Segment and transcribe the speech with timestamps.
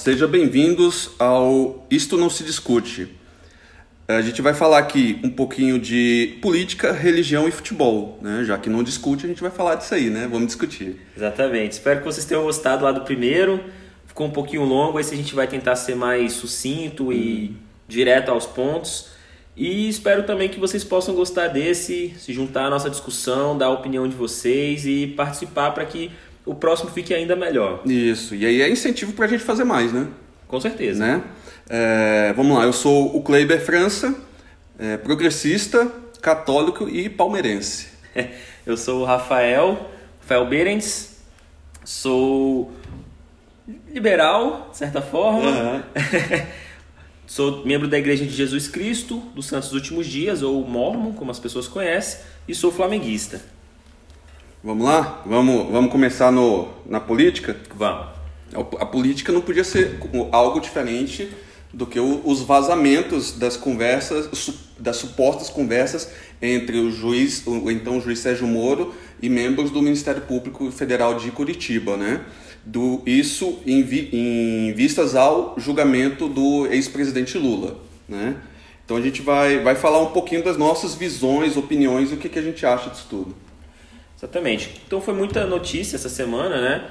[0.00, 3.06] Sejam bem-vindos ao Isto Não Se Discute.
[4.08, 8.42] A gente vai falar aqui um pouquinho de política, religião e futebol, né?
[8.42, 10.26] Já que não discute, a gente vai falar disso aí, né?
[10.26, 10.96] Vamos discutir.
[11.14, 11.72] Exatamente.
[11.72, 13.62] Espero que vocês tenham gostado lá do primeiro.
[14.06, 17.54] Ficou um pouquinho longo, esse a gente vai tentar ser mais sucinto e
[17.86, 19.10] direto aos pontos.
[19.54, 23.70] E espero também que vocês possam gostar desse, se juntar à nossa discussão, dar a
[23.70, 26.10] opinião de vocês e participar para que
[26.44, 27.82] o próximo fique ainda melhor.
[27.86, 30.08] Isso, e aí é incentivo para a gente fazer mais, né?
[30.48, 31.04] Com certeza.
[31.04, 31.22] Né?
[31.68, 34.14] É, vamos lá, eu sou o Kleiber França,
[34.78, 35.90] é, progressista,
[36.20, 37.88] católico e palmeirense.
[38.66, 39.90] eu sou o Rafael,
[40.20, 41.18] Rafael Berens,
[41.84, 42.72] sou
[43.92, 45.50] liberal, de certa forma.
[45.50, 45.82] Uhum.
[47.26, 51.38] sou membro da Igreja de Jesus Cristo, dos Santos Últimos Dias, ou mormon, como as
[51.38, 53.40] pessoas conhecem, e sou flamenguista.
[54.62, 55.22] Vamos lá?
[55.24, 57.56] Vamos, vamos começar no, na política?
[57.74, 58.08] Vamos.
[58.78, 59.98] A política não podia ser
[60.30, 61.30] algo diferente
[61.72, 64.28] do que os vazamentos das conversas,
[64.78, 66.10] das supostas conversas
[66.42, 71.14] entre o juiz, o então o juiz Sérgio Moro e membros do Ministério Público Federal
[71.14, 72.20] de Curitiba, né?
[72.62, 78.36] Do, isso em, vi, em vistas ao julgamento do ex-presidente Lula, né?
[78.84, 82.28] Então a gente vai, vai falar um pouquinho das nossas visões, opiniões e o que,
[82.28, 83.34] que a gente acha disso tudo.
[84.20, 84.82] Exatamente.
[84.86, 86.90] Então foi muita notícia essa semana, né?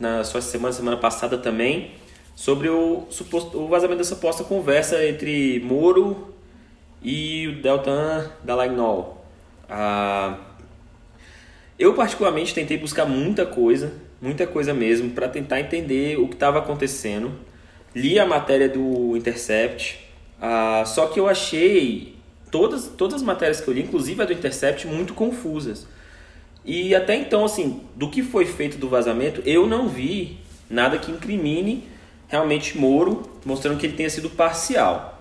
[0.00, 1.90] Na sua semana, semana passada também,
[2.34, 6.34] sobre o, suposto, o vazamento dessa suposta conversa entre Moro
[7.02, 9.22] e o Deltan Dallagnol.
[9.68, 10.38] Ah,
[11.78, 16.58] eu particularmente tentei buscar muita coisa, muita coisa mesmo, para tentar entender o que estava
[16.58, 17.32] acontecendo.
[17.94, 20.00] Li a matéria do Intercept,
[20.40, 22.16] ah, só que eu achei
[22.50, 25.86] todas, todas as matérias que eu li, inclusive a do Intercept, muito confusas.
[26.64, 30.38] E até então, assim, do que foi feito do vazamento, eu não vi
[30.70, 31.84] nada que incrimine
[32.28, 35.20] realmente Moro, mostrando que ele tenha sido parcial.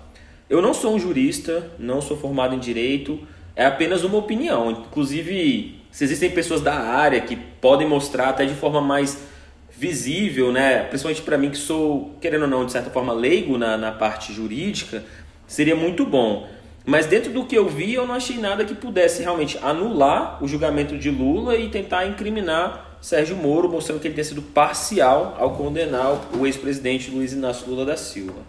[0.50, 3.19] Eu não sou um jurista, não sou formado em direito,
[3.56, 4.72] é apenas uma opinião.
[4.72, 9.18] Inclusive, se existem pessoas da área que podem mostrar até de forma mais
[9.78, 10.84] visível, né?
[10.84, 14.31] principalmente para mim que sou, querendo ou não, de certa forma leigo na, na parte
[14.34, 15.03] jurídica,
[15.47, 16.47] seria muito bom.
[16.86, 20.47] Mas dentro do que eu vi, eu não achei nada que pudesse realmente anular o
[20.47, 25.56] julgamento de Lula e tentar incriminar Sérgio Moro, mostrando que ele tem sido parcial ao
[25.56, 28.40] condenar o ex-presidente Luiz Inácio Lula da Silva.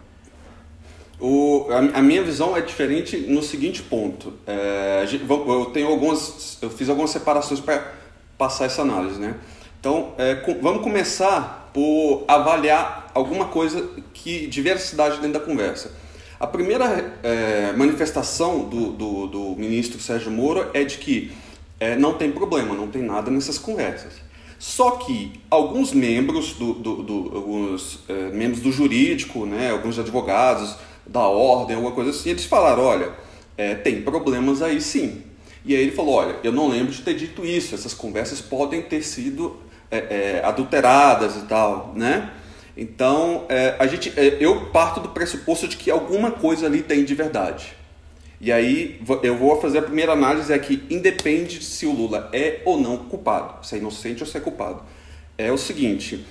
[1.18, 4.34] O, a, a, minha visão é diferente no seguinte ponto.
[4.46, 5.06] É,
[5.46, 7.92] eu tenho algumas, eu fiz algumas separações para
[8.36, 9.36] passar essa análise, né?
[9.78, 15.92] Então, é, com, vamos começar por avaliar alguma coisa que diversidade dentro da conversa.
[16.42, 21.30] A primeira é, manifestação do, do, do, ministro Sérgio Moro é de que
[21.78, 24.14] é, não tem problema, não tem nada nessas conversas.
[24.58, 30.74] Só que alguns membros do, do, do alguns, é, membros do jurídico, né, alguns advogados
[31.06, 33.12] da ordem, alguma coisa assim, eles falaram, olha,
[33.56, 35.22] é, tem problemas aí sim.
[35.64, 38.82] E aí ele falou, olha, eu não lembro de ter dito isso, essas conversas podem
[38.82, 39.58] ter sido
[39.88, 42.32] é, é, adulteradas e tal, né?
[42.76, 47.04] Então, é, a gente, é, eu parto do pressuposto de que alguma coisa ali tem
[47.04, 47.74] de verdade.
[48.40, 52.60] E aí, eu vou fazer a primeira análise é que independe se o Lula é
[52.64, 54.82] ou não culpado, se é inocente ou se é culpado.
[55.38, 56.26] É o seguinte,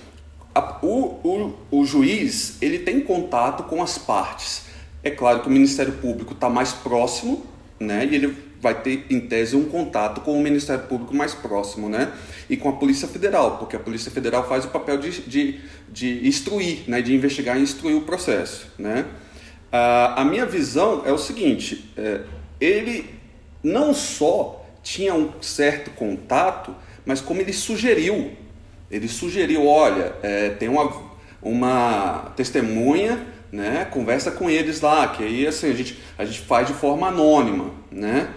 [0.54, 4.64] a, o, o, o juiz, ele tem contato com as partes.
[5.02, 7.46] É claro que o Ministério Público está mais próximo,
[7.80, 8.06] né?
[8.10, 12.12] E ele vai ter, em tese, um contato com o Ministério Público mais próximo, né?
[12.48, 16.28] E com a Polícia Federal, porque a Polícia Federal faz o papel de, de, de
[16.28, 17.02] instruir, né?
[17.02, 19.04] De investigar e instruir o processo, né?
[19.72, 22.20] Ah, a minha visão é o seguinte, é,
[22.60, 23.10] ele
[23.64, 26.72] não só tinha um certo contato,
[27.04, 28.30] mas como ele sugeriu,
[28.88, 30.92] ele sugeriu, olha, é, tem uma,
[31.42, 36.68] uma testemunha né, conversa com eles lá, que aí assim, a, gente, a gente faz
[36.68, 38.28] de forma anônima, né?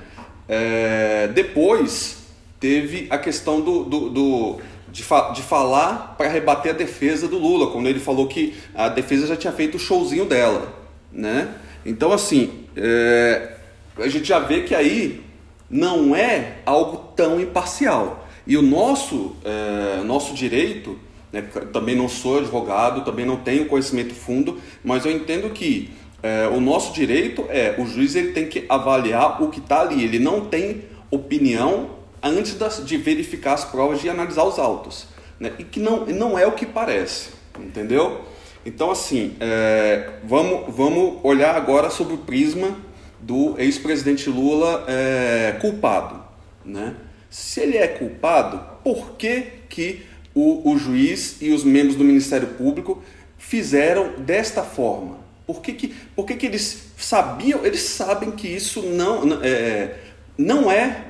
[0.48, 2.26] É, depois
[2.60, 4.60] teve a questão do, do, do
[4.92, 8.90] de, fa de falar para rebater a defesa do Lula, quando ele falou que a
[8.90, 10.74] defesa já tinha feito o showzinho dela.
[11.12, 11.50] Né?
[11.86, 13.56] Então, assim, é,
[13.98, 15.22] a gente já vê que aí
[15.70, 18.28] não é algo tão imparcial.
[18.48, 21.00] E o nosso, é, nosso direito,
[21.32, 21.42] né,
[21.74, 25.92] também não sou advogado, também não tenho conhecimento fundo, mas eu entendo que
[26.26, 30.04] é, o nosso direito é o juiz ele tem que avaliar o que está ali.
[30.04, 31.92] Ele não tem opinião
[32.24, 35.06] antes de verificar as provas e analisar os autos.
[35.40, 35.54] Né?
[35.60, 37.30] E que não, não é o que parece,
[37.60, 38.22] entendeu?
[38.66, 42.76] Então, assim, é, vamos, vamos olhar agora sobre o prisma
[43.20, 46.24] do ex-presidente Lula é, culpado.
[46.66, 46.96] Né?
[47.30, 52.48] Se ele é culpado, por que, que o, o juiz e os membros do Ministério
[52.48, 53.04] Público
[53.38, 55.25] fizeram desta forma?
[55.46, 59.96] Por que, que, por que, que eles sabiam, eles sabem que isso não é,
[60.38, 61.06] não é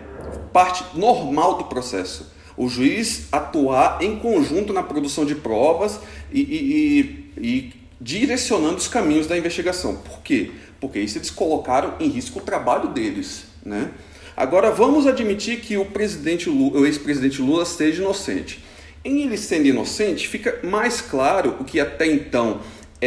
[0.52, 2.34] parte normal do processo.
[2.58, 6.00] O juiz atuar em conjunto na produção de provas
[6.32, 9.96] e, e, e, e direcionando os caminhos da investigação.
[9.98, 10.52] Por quê?
[10.80, 13.46] Porque isso eles colocaram em risco o trabalho deles.
[13.64, 13.92] Né?
[14.36, 18.64] Agora vamos admitir que o presidente Lula, o ex-presidente Lula seja inocente.
[19.04, 22.60] Em ele sendo inocente, fica mais claro o que até então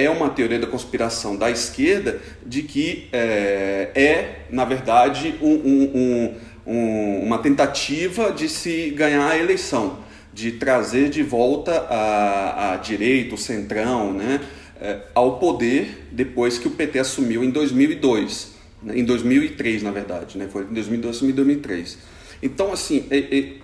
[0.04, 6.34] é uma teoria da conspiração da esquerda de que é, é na verdade, um, um,
[6.66, 9.98] um, uma tentativa de se ganhar a eleição,
[10.32, 14.40] de trazer de volta a, a direita, o centrão, né,
[14.80, 18.52] é, ao poder depois que o PT assumiu em 2002,
[18.82, 21.98] né, em 2003, na verdade, né, foi em 2002 e 2003.
[22.42, 23.06] Então, assim,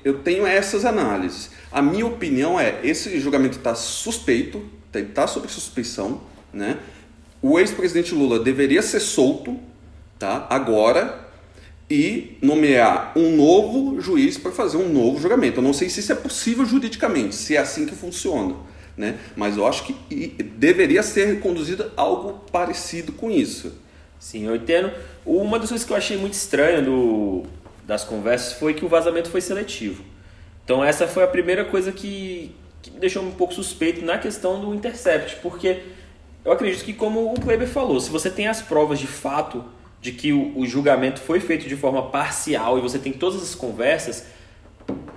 [0.05, 1.51] eu tenho essas análises.
[1.71, 6.21] A minha opinião é: esse julgamento está suspeito, está sob suspeição,
[6.53, 6.79] né?
[7.41, 9.59] O ex-presidente Lula deveria ser solto,
[10.19, 10.47] tá?
[10.49, 11.25] Agora
[11.91, 15.59] e nomear um novo juiz para fazer um novo julgamento.
[15.59, 18.57] Eu não sei se isso é possível juridicamente, se é assim que funciona,
[18.97, 19.19] né?
[19.37, 20.27] Mas eu acho que
[20.57, 23.73] deveria ser conduzido algo parecido com isso.
[24.19, 24.91] Sim, eu entendo.
[25.27, 27.45] Uma das coisas que eu achei muito estranha do,
[27.87, 30.05] das conversas foi que o vazamento foi seletivo.
[30.65, 34.61] Então essa foi a primeira coisa que, que me deixou um pouco suspeito na questão
[34.61, 35.83] do intercept, porque
[36.45, 39.65] eu acredito que, como o Kleber falou, se você tem as provas de fato
[40.01, 43.55] de que o, o julgamento foi feito de forma parcial e você tem todas as
[43.55, 44.27] conversas,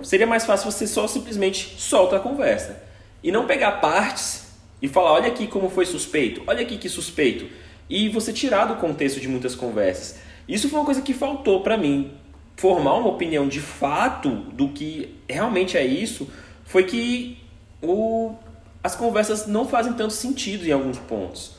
[0.02, 2.82] seria mais fácil você só simplesmente solta a conversa.
[3.22, 4.46] E não pegar partes
[4.80, 7.46] e falar, olha aqui como foi suspeito, olha aqui que suspeito.
[7.90, 10.20] E você tirar do contexto de muitas conversas.
[10.48, 12.12] Isso foi uma coisa que faltou para mim.
[12.58, 16.28] Formar uma opinião de fato do que realmente é isso
[16.64, 17.38] foi que
[17.80, 18.34] o,
[18.82, 21.52] as conversas não fazem tanto sentido em alguns pontos.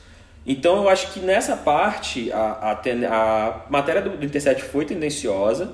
[0.46, 5.72] Então eu acho que nessa parte a, a, a matéria do, do Intercept foi tendenciosa.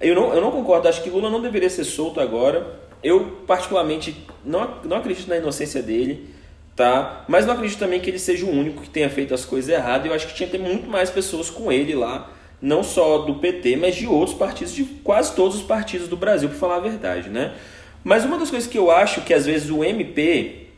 [0.00, 2.78] Eu não, eu não concordo, acho que Lula não deveria ser solto agora.
[3.02, 6.32] Eu, particularmente, não, não acredito na inocência dele,
[6.76, 7.24] tá?
[7.26, 10.06] Mas não acredito também que ele seja o único que tenha feito as coisas erradas.
[10.06, 12.30] Eu acho que tinha que ter muito mais pessoas com ele lá,
[12.60, 16.48] não só do PT, mas de outros partidos, de quase todos os partidos do Brasil,
[16.48, 17.54] para falar a verdade, né?
[18.02, 20.68] Mas uma das coisas que eu acho que às vezes o MP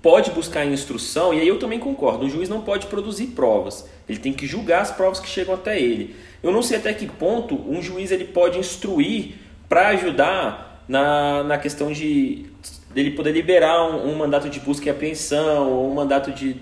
[0.00, 4.18] pode buscar instrução, e aí eu também concordo, o juiz não pode produzir provas, ele
[4.18, 6.14] tem que julgar as provas que chegam até ele.
[6.42, 9.36] Eu não sei até que ponto um juiz ele pode instruir
[9.68, 12.46] para ajudar na, na questão de
[12.94, 16.56] dele poder liberar um, um, mandato de busca e apreensão, ou um mandato de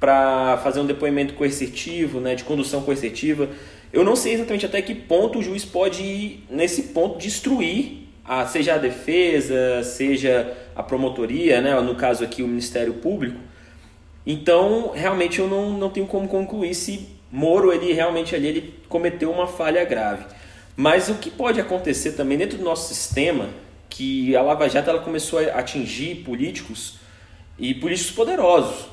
[0.00, 3.48] para fazer um depoimento coercitivo, né, de condução coercitiva.
[3.92, 8.46] Eu não sei exatamente até que ponto o juiz pode nesse ponto de instruir a,
[8.46, 13.38] seja a defesa, seja a promotoria, né, no caso aqui o Ministério Público.
[14.26, 19.30] Então, realmente eu não, não tenho como concluir se Moro ele realmente ali ele cometeu
[19.30, 20.24] uma falha grave.
[20.74, 23.50] Mas o que pode acontecer também dentro do nosso sistema,
[23.90, 26.98] que a Lava Jato ela começou a atingir políticos
[27.58, 28.86] e políticos poderosos.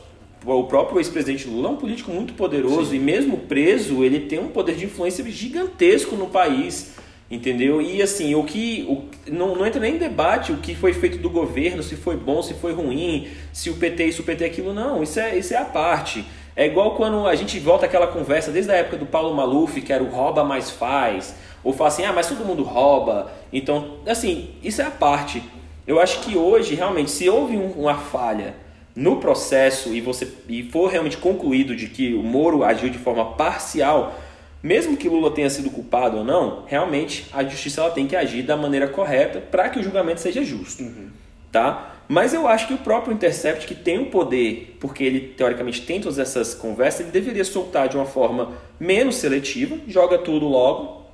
[0.45, 2.97] O próprio ex-presidente Lula é um político muito poderoso Sim.
[2.97, 6.93] e mesmo preso, ele tem um poder de influência gigantesco no país.
[7.29, 7.81] Entendeu?
[7.81, 8.85] E assim, o que.
[8.87, 12.15] O, não, não entra nem em debate o que foi feito do governo, se foi
[12.15, 14.71] bom, se foi ruim, se o PT isso, o PT aquilo.
[14.71, 16.23] Não, isso é, isso é a parte.
[16.55, 19.91] É igual quando a gente volta aquela conversa desde a época do Paulo Maluf, que
[19.91, 23.31] era o rouba mais faz, ou fala assim, ah, mas todo mundo rouba.
[23.51, 25.41] Então, assim, isso é a parte.
[25.87, 28.64] Eu acho que hoje, realmente, se houve um, uma falha
[28.95, 33.33] no processo e você e for realmente concluído de que o Moro agiu de forma
[33.33, 34.17] parcial,
[34.63, 38.43] mesmo que Lula tenha sido culpado ou não, realmente a justiça ela tem que agir
[38.43, 40.83] da maneira correta para que o julgamento seja justo.
[40.83, 41.09] Uhum.
[41.51, 41.95] Tá?
[42.07, 45.99] Mas eu acho que o próprio Intercept, que tem o poder, porque ele teoricamente tem
[45.99, 51.05] todas essas conversas, ele deveria soltar de uma forma menos seletiva, joga tudo logo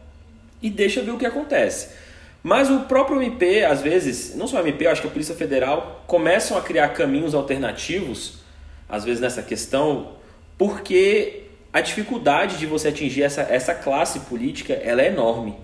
[0.61, 1.89] e deixa ver o que acontece.
[2.43, 5.35] Mas o próprio MP, às vezes, não só o MP, eu acho que a Polícia
[5.35, 8.39] Federal começam a criar caminhos alternativos,
[8.89, 10.13] às vezes nessa questão,
[10.57, 15.55] porque a dificuldade de você atingir essa, essa classe política ela é enorme.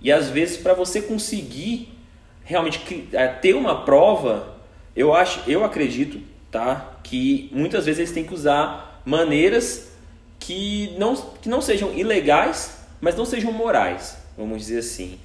[0.00, 1.94] E às vezes para você conseguir
[2.42, 4.56] realmente é, ter uma prova,
[4.96, 9.92] eu acho, eu acredito, tá, que muitas vezes eles têm que usar maneiras
[10.38, 15.18] que não, que não sejam ilegais, mas não sejam morais, vamos dizer assim.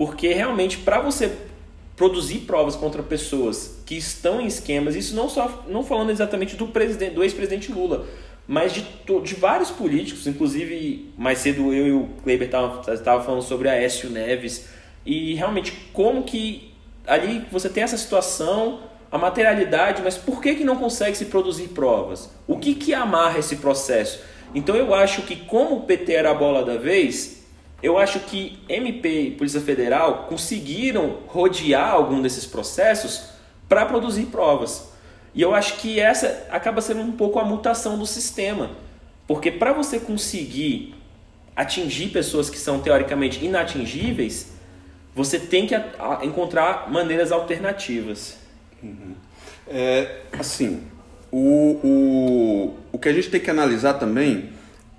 [0.00, 1.30] Porque realmente para você
[1.94, 6.68] produzir provas contra pessoas que estão em esquemas, isso não só não falando exatamente do
[6.68, 8.06] presidente, do ex-presidente Lula,
[8.48, 8.82] mas de,
[9.22, 14.08] de vários políticos, inclusive mais cedo eu e o Kleber estavam falando sobre a Aécio
[14.08, 14.70] Neves,
[15.04, 16.72] e realmente como que
[17.06, 18.80] ali você tem essa situação,
[19.12, 22.30] a materialidade, mas por que, que não consegue se produzir provas?
[22.48, 24.22] O que, que amarra esse processo?
[24.54, 27.39] Então eu acho que como o PT era a bola da vez,
[27.82, 33.30] eu acho que MP e Polícia Federal conseguiram rodear algum desses processos
[33.68, 34.90] para produzir provas.
[35.34, 38.70] E eu acho que essa acaba sendo um pouco a mutação do sistema.
[39.26, 40.94] Porque para você conseguir
[41.54, 44.52] atingir pessoas que são teoricamente inatingíveis,
[45.14, 45.74] você tem que
[46.22, 48.36] encontrar maneiras alternativas.
[48.82, 49.14] Uhum.
[49.68, 50.82] É, assim,
[51.30, 54.50] o, o, o que a gente tem que analisar também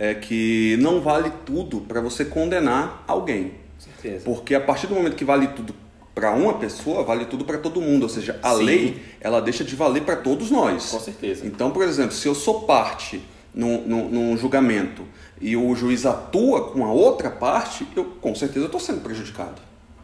[0.01, 3.51] é que não vale tudo para você condenar alguém.
[3.77, 4.25] Certeza.
[4.25, 5.75] Porque a partir do momento que vale tudo
[6.15, 8.01] para uma pessoa, vale tudo para todo mundo.
[8.01, 8.63] Ou seja, a Sim.
[8.63, 10.89] lei ela deixa de valer para todos nós.
[10.89, 11.45] Com certeza.
[11.45, 13.21] Então, por exemplo, se eu sou parte
[13.53, 15.03] num, num, num julgamento
[15.39, 19.61] e o juiz atua com a outra parte, eu com certeza estou sendo prejudicado,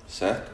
[0.07, 0.51] certo?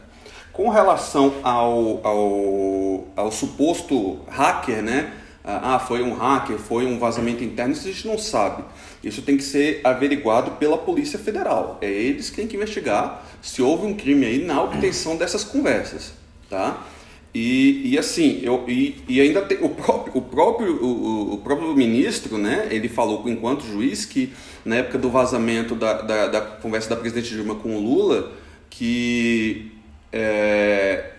[0.53, 5.11] Com relação ao, ao, ao suposto hacker, né?
[5.43, 8.63] Ah, ah, foi um hacker, foi um vazamento interno, isso a gente não sabe.
[9.03, 11.77] Isso tem que ser averiguado pela Polícia Federal.
[11.81, 16.13] É eles que têm que investigar se houve um crime aí na obtenção dessas conversas,
[16.49, 16.87] tá?
[17.33, 21.75] E, e assim, eu, e, e ainda tem o próprio, o, próprio, o, o, próprio
[21.75, 24.31] ministro, né, ele falou enquanto juiz que
[24.63, 28.31] na época do vazamento da, da, da conversa da presidente Dilma com o Lula,
[28.69, 29.71] que
[30.11, 31.11] é,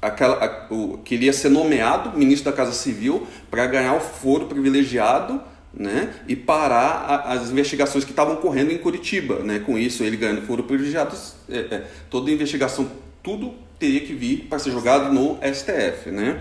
[0.00, 5.42] aquela, a, o, queria ser nomeado ministro da Casa Civil para ganhar o foro privilegiado
[5.76, 9.40] né, e parar a, as investigações que estavam correndo em Curitiba.
[9.40, 9.58] Né?
[9.58, 11.14] Com isso, ele ganhando foro privilegiado,
[11.50, 12.90] é, é, toda a investigação,
[13.22, 16.10] tudo teria que vir para ser jogado no STF.
[16.10, 16.40] Né?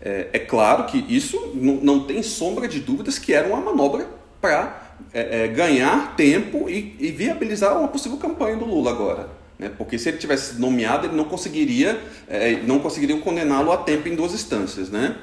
[0.00, 4.06] É, é claro que isso não, tem sombra de dúvidas que era uma manobra
[4.40, 9.28] para é, é, ganhar tempo e, e viabilizar uma possível campanha do Lula agora.
[9.58, 9.70] Né?
[9.76, 14.14] Porque se ele tivesse nomeado, ele não conseguiria, é, não conseguiriam condená-lo a tempo em
[14.14, 14.90] duas instâncias.
[14.90, 15.16] Né?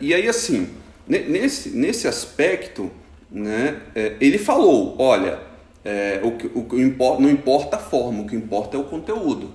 [0.00, 0.68] E aí, assim,
[1.08, 2.90] nesse, nesse aspecto,
[3.30, 5.38] né, é, ele falou: olha,
[5.84, 9.50] é, o, que, o importa, não importa a forma, o que importa é o conteúdo.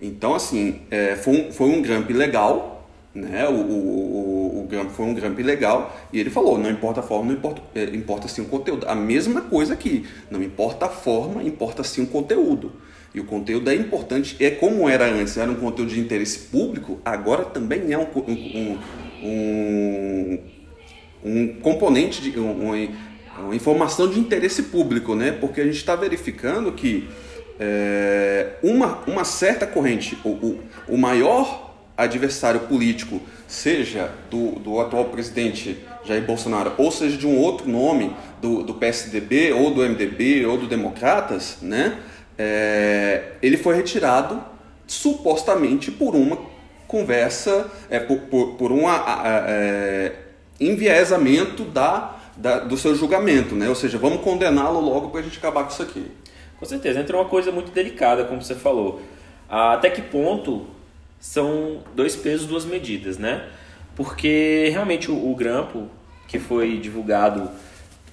[0.00, 3.46] Então, assim, é, foi, um, foi um Gramp legal, né?
[3.48, 7.26] O, o, o, Gramp foi um Gramp legal e ele falou: não importa a forma,
[7.26, 8.88] não importa, é, importa sim o conteúdo.
[8.88, 12.72] A mesma coisa aqui, não importa a forma, importa sim o conteúdo.
[13.12, 17.00] E o conteúdo é importante, é como era antes, era um conteúdo de interesse público,
[17.04, 18.78] agora também é um, um, um,
[19.24, 20.38] um
[21.62, 22.76] componente de uma,
[23.38, 25.32] uma, informação de interesse público, né?
[25.32, 27.08] Porque a gente está verificando que
[27.58, 35.06] é, uma, uma certa corrente, o, o, o maior adversário político, seja do, do atual
[35.06, 40.46] presidente Jair Bolsonaro, ou seja de um outro nome, do, do PSDB, ou do MDB,
[40.46, 41.98] ou do Democratas, né?
[42.38, 44.42] É, ele foi retirado
[44.86, 46.38] supostamente por uma
[46.88, 50.12] conversa, é, por, por, por um é,
[50.60, 53.68] enviesamento da, da, do seu julgamento, né?
[53.68, 56.06] Ou seja, vamos condená-lo logo para a gente acabar com isso aqui.
[56.58, 59.00] Com certeza, entra uma coisa muito delicada, como você falou.
[59.48, 60.66] Até que ponto
[61.18, 63.48] são dois pesos, duas medidas, né?
[63.96, 65.88] Porque realmente o, o grampo
[66.28, 67.50] que foi divulgado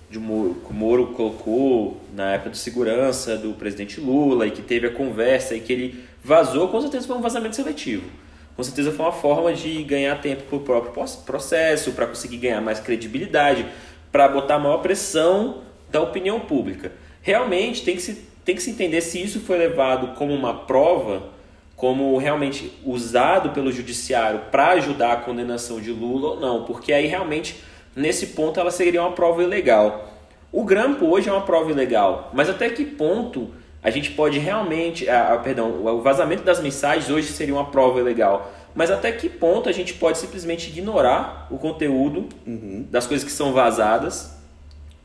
[0.09, 4.61] de Moro, que o Moro colocou na época de segurança do presidente Lula e que
[4.61, 8.09] teve a conversa e que ele vazou, com certeza foi um vazamento seletivo.
[8.57, 10.91] Com certeza foi uma forma de ganhar tempo para o próprio
[11.23, 13.63] processo, para conseguir ganhar mais credibilidade,
[14.11, 15.59] para botar maior pressão
[15.91, 16.91] da opinião pública.
[17.21, 21.37] Realmente tem que, se, tem que se entender se isso foi levado como uma prova
[21.75, 27.05] como realmente usado pelo judiciário para ajudar a condenação de Lula ou não, porque aí
[27.05, 27.63] realmente
[27.95, 30.11] nesse ponto ela seria uma prova ilegal.
[30.51, 33.51] O grampo hoje é uma prova ilegal, mas até que ponto
[33.87, 37.99] a gente pode realmente, ah, ah, perdão, o vazamento das mensagens hoje seria uma prova
[37.99, 42.85] ilegal, mas até que ponto a gente pode simplesmente ignorar o conteúdo uhum.
[42.91, 44.35] das coisas que são vazadas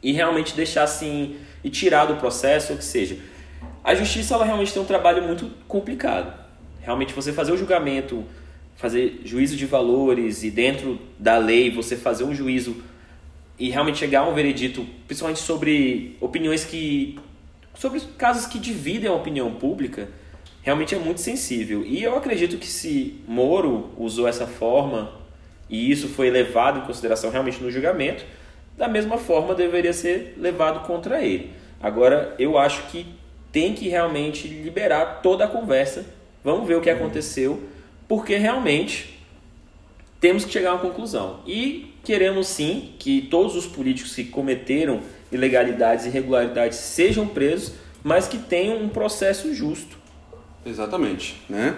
[0.03, 3.19] e realmente deixar assim e tirar do processo, ou que seja.
[3.85, 6.43] A justiça ela realmente tem um trabalho muito complicado
[6.83, 8.25] realmente você fazer o julgamento,
[8.77, 12.83] fazer juízo de valores e dentro da lei você fazer um juízo
[13.59, 17.17] e realmente chegar a um veredito, principalmente sobre opiniões que
[17.75, 20.09] sobre casos que dividem a opinião pública,
[20.63, 21.85] realmente é muito sensível.
[21.85, 25.13] E eu acredito que se Moro usou essa forma
[25.69, 28.25] e isso foi levado em consideração realmente no julgamento,
[28.77, 31.51] da mesma forma deveria ser levado contra ele.
[31.81, 33.07] Agora, eu acho que
[33.51, 36.05] tem que realmente liberar toda a conversa
[36.45, 37.63] Vamos ver o que aconteceu,
[38.09, 39.17] porque realmente
[40.21, 41.41] temos que chegar a uma conclusão.
[41.47, 45.01] E queremos sim que todos os políticos que cometeram
[45.33, 47.73] ilegalidades e irregularidades sejam presos,
[48.05, 49.97] mas que tenham um processo justo.
[50.65, 51.77] Exatamente, né?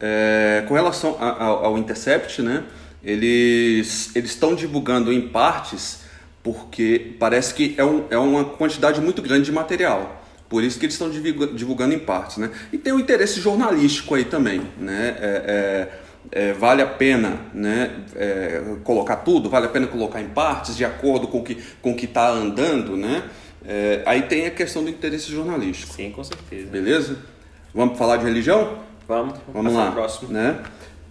[0.00, 2.64] É, com relação a, a, ao Intercept, né,
[3.04, 6.02] eles estão divulgando em partes
[6.42, 10.20] porque parece que é, um, é uma quantidade muito grande de material.
[10.48, 12.36] Por isso que eles estão divulgando em partes.
[12.36, 12.50] Né?
[12.72, 14.60] E tem o interesse jornalístico aí também.
[14.78, 15.16] Né?
[15.18, 19.50] É, é, é, vale a pena né, é, colocar tudo?
[19.50, 22.96] Vale a pena colocar em partes, de acordo com que, o com que está andando?
[22.96, 23.22] Né?
[23.64, 25.92] É, aí tem a questão do interesse jornalístico.
[25.92, 26.70] Sim, com certeza.
[26.70, 27.16] Beleza?
[27.74, 28.78] Vamos falar de religião?
[29.08, 29.90] Vamos, vamos lá.
[29.90, 30.32] Próximo.
[30.32, 30.58] Né?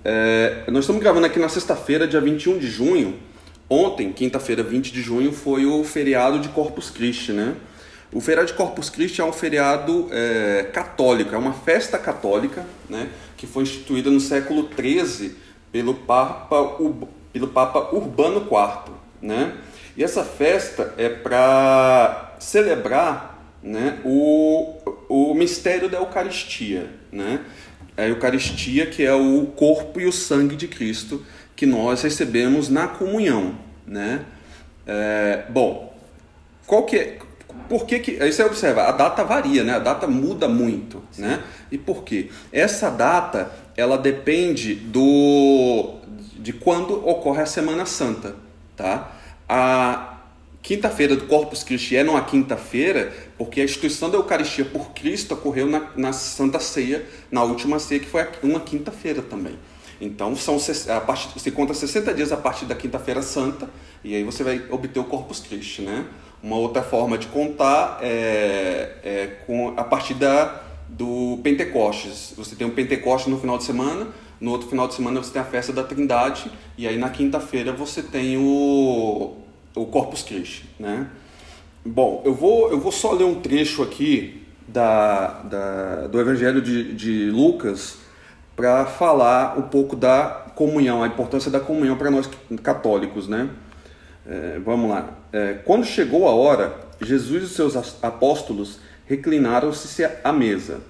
[0.03, 3.19] É, nós estamos gravando aqui na sexta-feira, dia 21 de junho.
[3.69, 7.55] Ontem, quinta-feira, 20 de junho, foi o feriado de Corpus Christi, né?
[8.13, 13.09] O feriado de Corpus Christi é um feriado é, católico, é uma festa católica, né?
[13.37, 15.33] Que foi instituída no século XIII
[15.71, 16.77] pelo Papa,
[17.31, 19.55] pelo Papa Urbano IV, né?
[19.95, 24.75] E essa festa é para celebrar né, o,
[25.07, 27.39] o mistério da Eucaristia, né?
[27.95, 31.25] A Eucaristia que é o corpo e o sangue de Cristo
[31.55, 34.25] que nós recebemos na comunhão, né?
[34.85, 35.95] É, bom,
[36.65, 37.19] qual que é,
[37.71, 39.75] por que que, aí você observa, a data varia, né?
[39.75, 41.21] A data muda muito, Sim.
[41.21, 41.41] né?
[41.71, 42.27] E por quê?
[42.51, 45.95] Essa data, ela depende do
[46.37, 48.35] de quando ocorre a Semana Santa,
[48.75, 49.13] tá?
[49.47, 50.17] A
[50.61, 55.67] quinta-feira do Corpus Christi é numa quinta-feira, porque a instituição da Eucaristia por Cristo ocorreu
[55.67, 59.57] na, na Santa Ceia, na última ceia, que foi uma quinta-feira também.
[60.01, 60.57] Então, são,
[60.93, 63.69] a partir, você conta 60 dias a partir da Quinta-feira Santa,
[64.03, 66.05] e aí você vai obter o Corpus Christi, né?
[66.43, 72.33] Uma outra forma de contar é, é com, a partir da, do Pentecostes.
[72.35, 74.07] Você tem o Pentecostes no final de semana,
[74.39, 77.71] no outro final de semana você tem a festa da Trindade, e aí na quinta-feira
[77.71, 79.35] você tem o,
[79.75, 81.07] o Corpus Christi, né?
[81.85, 86.93] Bom, eu vou, eu vou só ler um trecho aqui da, da, do Evangelho de,
[86.93, 87.97] de Lucas,
[88.55, 92.29] para falar um pouco da comunhão, a importância da comunhão para nós
[92.61, 93.49] católicos, né?
[94.25, 95.17] É, vamos lá.
[95.33, 100.81] É, quando chegou a hora, Jesus e seus apóstolos reclinaram-se à mesa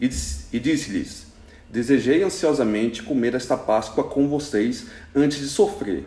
[0.00, 0.10] e,
[0.52, 1.26] e disse-lhes:
[1.70, 6.04] Desejei ansiosamente comer esta Páscoa com vocês antes de sofrer.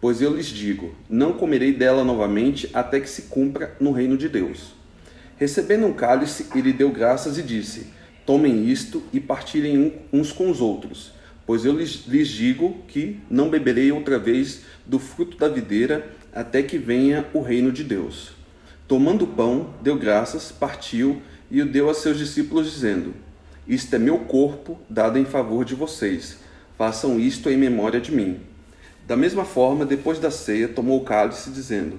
[0.00, 4.28] Pois eu lhes digo: não comerei dela novamente até que se cumpra no reino de
[4.28, 4.74] Deus.
[5.36, 7.86] Recebendo um cálice, ele deu graças e disse:
[8.24, 11.12] Tomem isto e partilhem uns com os outros,
[11.46, 16.62] pois eu lhes, lhes digo que não beberei outra vez do fruto da videira até
[16.62, 18.32] que venha o reino de Deus.
[18.86, 23.14] Tomando o pão, deu graças, partiu e o deu a seus discípulos, dizendo:
[23.66, 26.36] Isto é meu corpo, dado em favor de vocês.
[26.76, 28.38] Façam isto em memória de mim.
[29.06, 31.98] Da mesma forma, depois da ceia, tomou o cálice, dizendo: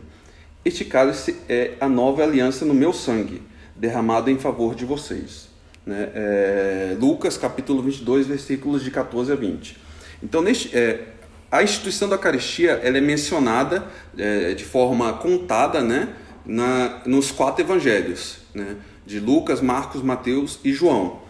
[0.64, 3.42] Este cálice é a nova aliança no meu sangue,
[3.76, 5.50] derramado em favor de vocês.
[5.84, 6.12] Né?
[6.14, 9.78] É, Lucas capítulo 22, versículos de 14 a 20.
[10.22, 11.08] Então, neste, é,
[11.52, 13.86] a instituição da Eucaristia ela é mencionada
[14.18, 16.10] é, de forma contada né,
[16.46, 21.26] na, nos quatro evangelhos, né, de Lucas, Marcos, Mateus e João.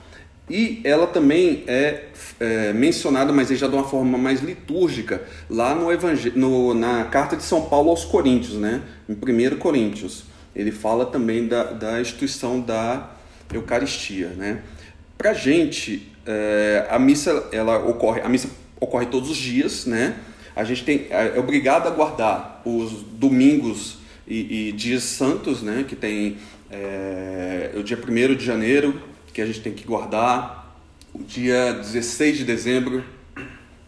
[0.49, 2.05] E ela também é,
[2.39, 5.89] é, mencionada, mas já de uma forma mais litúrgica, lá no,
[6.35, 10.23] no na carta de São Paulo aos Coríntios, né, em 1 Coríntios.
[10.55, 13.11] Ele fala também da, da instituição da
[13.53, 14.61] Eucaristia, né?
[15.17, 18.49] Para gente, é, a missa ela ocorre, a missa
[18.79, 20.15] ocorre todos os dias, né?
[20.55, 25.85] A gente tem, é, é obrigado a guardar os domingos e, e dias santos, né?
[25.87, 26.37] Que tem
[26.69, 29.01] é, o dia 1 de janeiro,
[29.33, 30.75] que a gente tem que guardar,
[31.13, 33.03] o dia 16 de dezembro,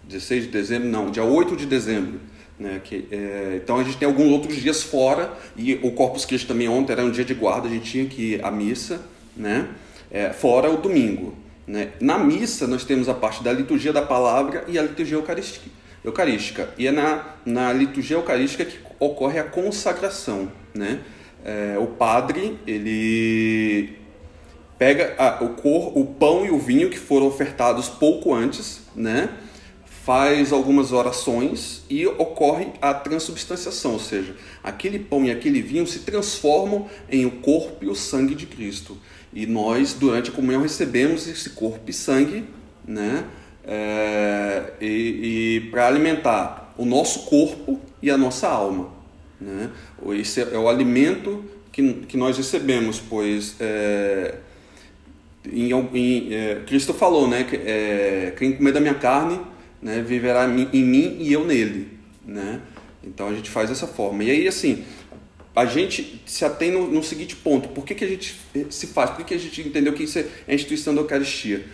[0.03, 2.19] 16 de dezembro, não, dia 8 de dezembro,
[2.57, 6.47] né, que, é, então a gente tem alguns outros dias fora, e o Corpus Christi
[6.47, 9.01] também ontem era um dia de guarda, a gente tinha que ir à missa
[9.39, 9.67] né?
[10.11, 11.33] É, fora o domingo.
[11.69, 11.91] Né?
[12.01, 15.15] Na missa, nós temos a parte da liturgia da palavra e a liturgia
[16.03, 16.73] eucarística.
[16.79, 20.51] E é na, na liturgia eucarística que ocorre a consagração.
[20.73, 21.01] Né?
[21.45, 23.99] É, o padre, ele
[24.79, 29.29] pega a, o, cor, o pão e o vinho que foram ofertados pouco antes, né?
[29.85, 35.99] faz algumas orações e ocorre a transubstanciação, ou seja, aquele pão e aquele vinho se
[35.99, 38.97] transformam em o corpo e o sangue de Cristo.
[39.39, 42.43] E nós, durante a comunhão, recebemos esse corpo e sangue,
[42.85, 43.23] né?
[43.63, 44.87] É, e,
[45.55, 48.89] e para alimentar o nosso corpo e a nossa alma.
[49.39, 49.69] Né?
[50.17, 54.35] Esse é o alimento que, que nós recebemos, pois é,
[55.49, 57.45] em, em, é, Cristo falou, né?
[57.45, 59.39] Que, é, quem comer da minha carne
[59.81, 61.97] né, viverá em mim e eu nele.
[62.25, 62.59] Né?
[63.01, 64.21] Então a gente faz dessa forma.
[64.21, 64.83] E aí, assim,
[65.59, 68.35] a gente se atém no, no seguinte ponto: por que, que a gente
[68.69, 69.11] se faz?
[69.11, 71.65] Por que, que a gente entendeu que isso é a instituição da Eucaristia?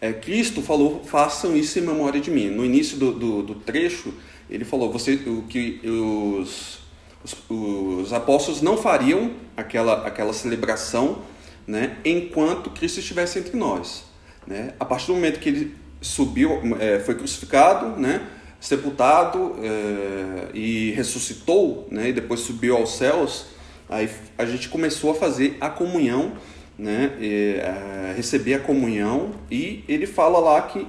[0.00, 2.48] é, Cristo falou, façam isso em memória de mim.
[2.48, 4.14] No início do, do, do trecho,
[4.48, 6.78] ele falou você, o, que os,
[7.22, 11.22] os, os, apóstolos não fariam aquela, aquela celebração
[11.66, 14.04] né, enquanto Cristo estivesse entre nós.
[14.46, 14.72] Né?
[14.80, 18.26] A partir do momento que ele subiu, é, foi crucificado, né,
[18.60, 23.46] sepultado é, e ressuscitou, né, e depois subiu aos céus,
[23.88, 26.32] aí a gente começou a fazer a comunhão
[26.78, 30.86] né, e, é, receber a comunhão e ele fala lá que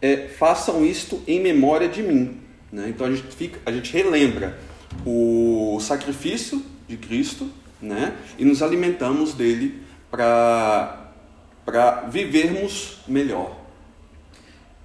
[0.00, 2.40] é, façam isto em memória de mim.
[2.72, 2.86] Né?
[2.88, 4.58] Então a gente, fica, a gente relembra
[5.04, 7.50] o sacrifício de Cristo
[7.82, 11.08] né, e nos alimentamos dele para
[12.08, 13.59] vivermos melhor.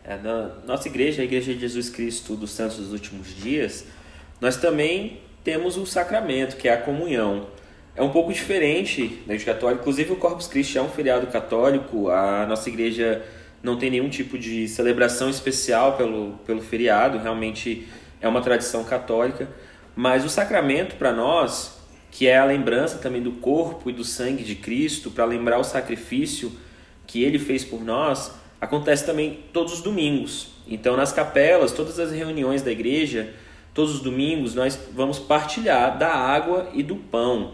[0.08, 3.86] É, na nossa igreja, a Igreja de Jesus Cristo dos Santos dos Últimos Dias,
[4.40, 7.48] nós também temos o sacramento, que é a comunhão
[7.96, 9.82] é um pouco diferente da igreja católica.
[9.82, 12.10] Inclusive, o Corpus Christi é um feriado católico.
[12.10, 13.24] A nossa igreja
[13.64, 17.18] não tem nenhum tipo de celebração especial pelo, pelo feriado.
[17.18, 17.88] Realmente
[18.20, 19.48] é uma tradição católica.
[19.96, 21.80] Mas o sacramento, para nós,
[22.12, 25.64] que é a lembrança também do corpo e do sangue de Cristo, para lembrar o
[25.64, 26.52] sacrifício
[27.08, 28.34] que ele fez por nós,
[28.66, 30.48] acontece também todos os domingos.
[30.68, 33.34] Então, nas capelas, todas as reuniões da igreja,
[33.74, 37.54] todos os domingos, nós vamos partilhar da água e do pão.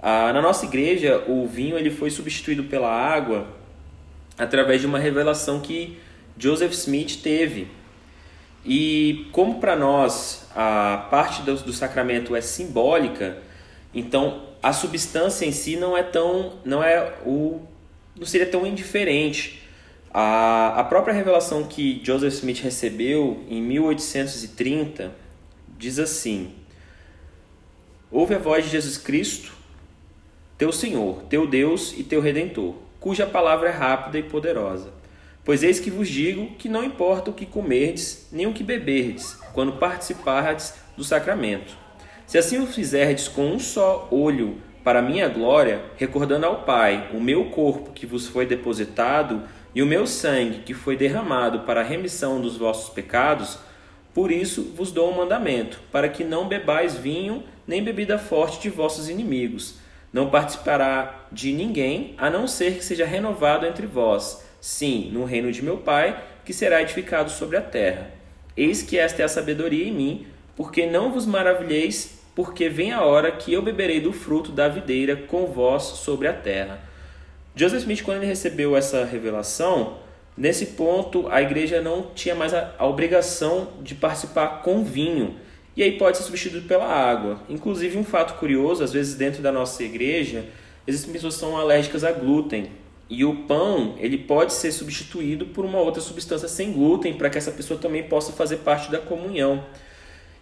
[0.00, 3.46] Ah, na nossa igreja, o vinho ele foi substituído pela água
[4.36, 5.98] através de uma revelação que
[6.38, 7.68] Joseph Smith teve.
[8.64, 13.38] E como para nós a parte do, do, sacramento é simbólica,
[13.92, 17.60] então a substância em si não é tão, não é o,
[18.18, 19.63] não seria tão indiferente.
[20.16, 25.10] A, a própria revelação que Joseph Smith recebeu em 1830
[25.76, 26.52] diz assim:
[28.12, 29.52] Ouve a voz de Jesus Cristo
[30.56, 34.92] teu Senhor, teu Deus e teu Redentor, cuja palavra é rápida e poderosa.
[35.44, 39.34] Pois eis que vos digo que não importa o que comerdes, nem o que beberdes,
[39.52, 41.76] quando participardes do sacramento.
[42.24, 47.10] Se assim o fizerdes com um só olho para a minha glória, recordando ao Pai
[47.12, 49.42] o meu corpo que vos foi depositado
[49.74, 53.58] e o meu sangue que foi derramado para a remissão dos vossos pecados,
[54.12, 58.70] por isso vos dou um mandamento, para que não bebais vinho nem bebida forte de
[58.70, 59.82] vossos inimigos
[60.14, 65.50] não participará de ninguém, a não ser que seja renovado entre vós, sim, no reino
[65.50, 68.12] de meu Pai, que será edificado sobre a terra.
[68.56, 73.02] Eis que esta é a sabedoria em mim, porque não vos maravilheis, porque vem a
[73.02, 76.80] hora que eu beberei do fruto da videira com vós sobre a terra.
[77.56, 79.98] Joseph Smith, quando ele recebeu essa revelação,
[80.36, 85.36] nesse ponto a igreja não tinha mais a, a obrigação de participar com vinho,
[85.76, 87.40] e aí pode ser substituído pela água.
[87.48, 90.46] Inclusive, um fato curioso, às vezes dentro da nossa igreja,
[90.86, 92.70] existem pessoas que são alérgicas a glúten.
[93.08, 97.38] E o pão, ele pode ser substituído por uma outra substância sem glúten, para que
[97.38, 99.64] essa pessoa também possa fazer parte da comunhão.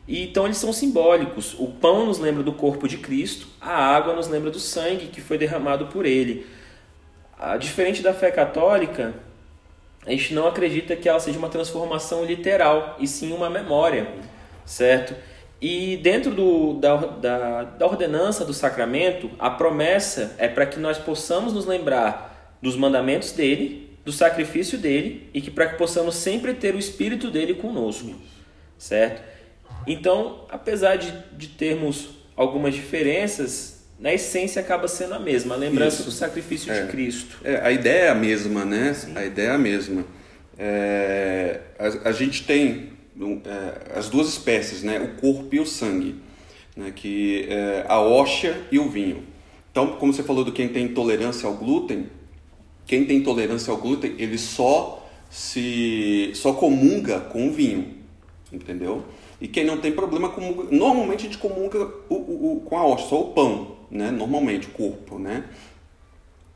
[0.07, 1.55] E, então eles são simbólicos.
[1.59, 5.21] O pão nos lembra do corpo de Cristo, a água nos lembra do sangue que
[5.21, 6.47] foi derramado por ele.
[7.43, 9.15] A, diferente da fé católica,
[10.07, 14.07] a gente não acredita que ela seja uma transformação literal, e sim uma memória
[14.65, 15.15] certo?
[15.61, 20.99] E dentro do, da, da, da ordenança do sacramento, a promessa é para que nós
[20.99, 26.55] possamos nos lembrar dos mandamentos dele, do sacrifício dele e que para que possamos sempre
[26.55, 28.15] ter o Espírito dele conosco,
[28.77, 29.23] certo?
[29.87, 33.72] Então, apesar de, de termos algumas diferenças,
[34.03, 36.07] na essência acaba sendo a mesma, a lembrança Isso.
[36.07, 36.83] do sacrifício é.
[36.83, 37.39] de Cristo.
[37.45, 38.93] É, a ideia é a mesma, né?
[38.93, 39.13] Sim.
[39.15, 40.05] A ideia é a mesma.
[40.59, 42.91] É, a, a gente tem
[43.45, 46.17] é, as duas espécies, né, o corpo e o sangue,
[46.77, 49.23] né, que é a hóstia e o vinho.
[49.71, 52.09] Então, como você falou do quem tem intolerância ao glúten,
[52.85, 57.99] quem tem intolerância ao glúten, ele só se só comunga com o vinho,
[58.53, 59.05] entendeu?
[59.41, 62.85] E quem não tem problema comunga, normalmente a gente comunga o, o, o, com a
[62.85, 64.11] hóstia, só o pão, né?
[64.11, 65.45] Normalmente o corpo, né?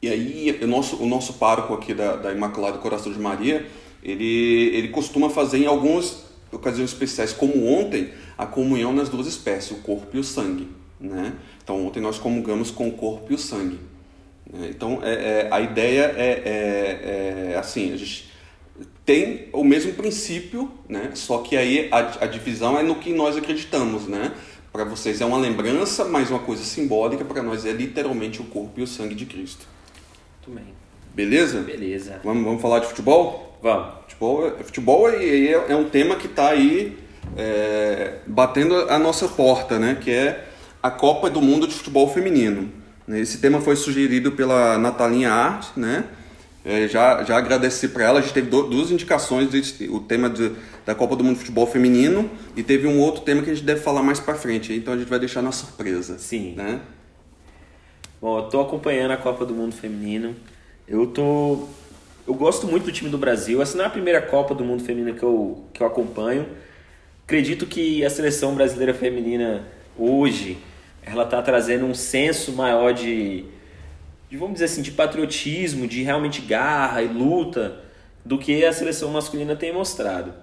[0.00, 3.66] E aí o nosso o nosso pároco aqui da, da Imaculado Coração de Maria,
[4.02, 9.72] ele ele costuma fazer em alguns ocasiões especiais, como ontem, a comunhão nas duas espécies,
[9.72, 10.68] o corpo e o sangue.
[10.98, 11.34] Né?
[11.62, 13.78] Então, ontem nós comungamos com o corpo e o sangue.
[14.50, 14.68] Né?
[14.70, 18.30] Então, é, é, a ideia é, é, é, assim: a gente
[19.04, 21.10] tem o mesmo princípio, né?
[21.14, 24.06] só que aí a, a divisão é no que nós acreditamos.
[24.06, 24.32] Né?
[24.76, 28.78] Para vocês é uma lembrança, mas uma coisa simbólica, para nós é literalmente o corpo
[28.78, 29.66] e o sangue de Cristo.
[30.46, 30.74] Muito bem.
[31.14, 31.60] Beleza?
[31.60, 32.20] Beleza.
[32.22, 33.58] Vamos, vamos falar de futebol?
[33.62, 33.94] Vamos.
[34.02, 36.94] Futebol, futebol é, é um tema que está aí
[37.38, 39.96] é, batendo a nossa porta, né?
[39.98, 40.46] Que é
[40.82, 42.70] a Copa do Mundo de Futebol Feminino.
[43.08, 46.04] Esse tema foi sugerido pela Natalinha Art, né?
[46.68, 48.18] É, já, já agradeci para ela.
[48.18, 49.48] A gente teve duas indicações:
[49.88, 50.50] o tema de,
[50.84, 53.64] da Copa do Mundo de Futebol Feminino e teve um outro tema que a gente
[53.64, 54.72] deve falar mais para frente.
[54.72, 56.18] Então a gente vai deixar na surpresa.
[56.18, 56.54] Sim.
[56.56, 56.80] Né?
[58.20, 60.34] Bom, eu tô acompanhando a Copa do Mundo Feminino.
[60.88, 61.68] Eu tô.
[62.26, 63.62] Eu gosto muito do time do Brasil.
[63.62, 66.48] Essa não é a primeira Copa do Mundo Feminino que eu, que eu acompanho.
[67.24, 69.64] Acredito que a seleção brasileira feminina
[69.96, 70.58] hoje
[71.02, 73.44] ela está trazendo um senso maior de,
[74.28, 77.80] de, vamos dizer assim, de patriotismo, de realmente garra e luta
[78.24, 80.34] do que a seleção masculina tem mostrado.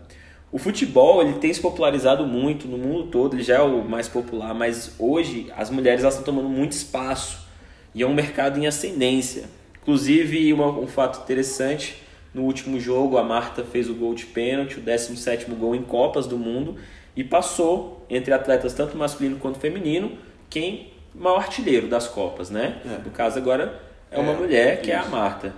[0.51, 4.07] O futebol ele tem se popularizado muito no mundo todo, ele já é o mais
[4.07, 7.47] popular, mas hoje as mulheres elas estão tomando muito espaço
[7.93, 9.45] e é um mercado em ascendência.
[9.81, 12.01] Inclusive, uma, um fato interessante,
[12.33, 16.25] no último jogo a Marta fez o gol de pênalti, o 17º gol em Copas
[16.27, 16.77] do Mundo
[17.15, 20.11] e passou entre atletas tanto masculino quanto feminino
[20.49, 22.81] quem maior artilheiro das Copas, né?
[22.85, 23.03] É.
[23.03, 23.79] No caso agora
[24.11, 24.91] é uma é, mulher que isso.
[24.91, 25.53] é a Marta.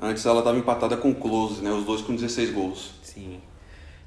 [0.00, 1.70] Antes ela estava empatada com o Close, né?
[1.72, 2.92] Os dois com 16 gols.
[3.02, 3.40] Sim.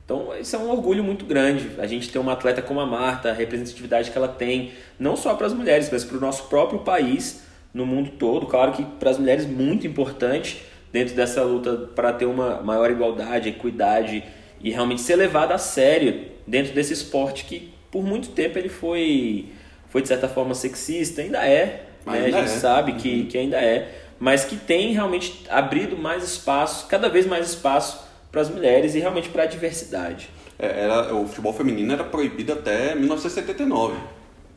[0.05, 1.71] Então, isso é um orgulho muito grande.
[1.77, 5.33] A gente ter uma atleta como a Marta, a representatividade que ela tem, não só
[5.35, 8.45] para as mulheres, mas para o nosso próprio país, no mundo todo.
[8.45, 13.49] Claro que para as mulheres, muito importante dentro dessa luta para ter uma maior igualdade,
[13.49, 14.23] equidade
[14.59, 19.47] e realmente ser levada a sério dentro desse esporte que, por muito tempo, ele foi
[19.91, 22.25] foi de certa forma sexista, ainda é, né?
[22.25, 22.59] ainda a gente é.
[22.59, 23.27] sabe que, uhum.
[23.27, 28.41] que ainda é, mas que tem realmente abrido mais espaço, cada vez mais espaço para
[28.41, 30.29] as mulheres e realmente para a diversidade.
[30.57, 33.95] É, era, o futebol feminino era proibido até 1979,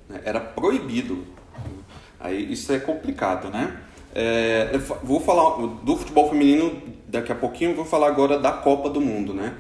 [0.09, 0.21] né?
[0.25, 1.25] era proibido.
[2.21, 3.77] Aí isso é complicado, né?
[4.15, 9.01] É, vou falar do futebol feminino daqui a pouquinho, vou falar agora da Copa do
[9.01, 9.55] Mundo, né?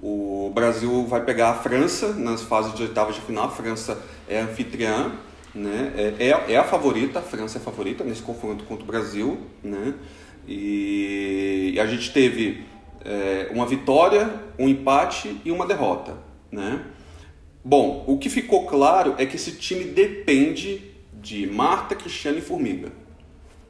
[0.00, 3.46] O Brasil vai pegar a França nas fases de oitavas de final.
[3.46, 5.12] A França é anfitriã,
[5.52, 5.92] né?
[5.96, 9.38] É, é, é, a favorita, a França é a favorita nesse confronto contra o Brasil,
[9.62, 9.94] né?
[10.46, 12.64] E, e a gente teve
[13.04, 16.16] é, uma vitória, um empate e uma derrota,
[16.50, 16.80] né?
[17.64, 22.92] Bom, o que ficou claro é que esse time depende de Marta, Cristiano e Formiga,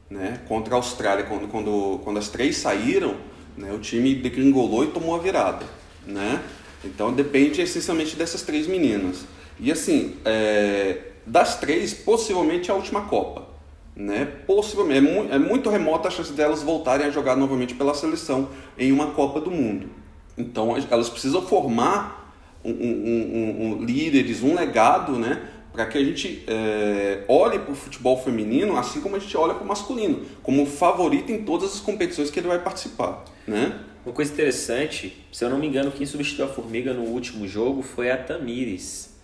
[0.07, 0.41] né?
[0.47, 3.15] Contra a Austrália, quando, quando, quando as três saíram,
[3.57, 5.78] né, o time degringolou e tomou a virada
[6.09, 6.41] né?
[6.83, 9.25] Então depende essencialmente dessas três meninas.
[9.59, 13.47] E assim, é, das três, possivelmente a última Copa.
[13.95, 14.25] Né?
[14.47, 18.49] Possivelmente, é, mu é muito remota a chance delas voltarem a jogar novamente pela seleção
[18.77, 19.89] em uma Copa do Mundo.
[20.37, 25.41] Então elas precisam formar um, um, um, líderes, um legado, né?
[25.71, 29.53] Para que a gente é, olhe para o futebol feminino assim como a gente olha
[29.53, 33.23] para o masculino, como favorito em todas as competições que ele vai participar.
[33.47, 33.79] Né?
[34.05, 37.81] Uma coisa interessante, se eu não me engano, quem substituiu a Formiga no último jogo
[37.81, 39.15] foi a Tamires,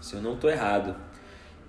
[0.00, 0.96] se eu não estou errado.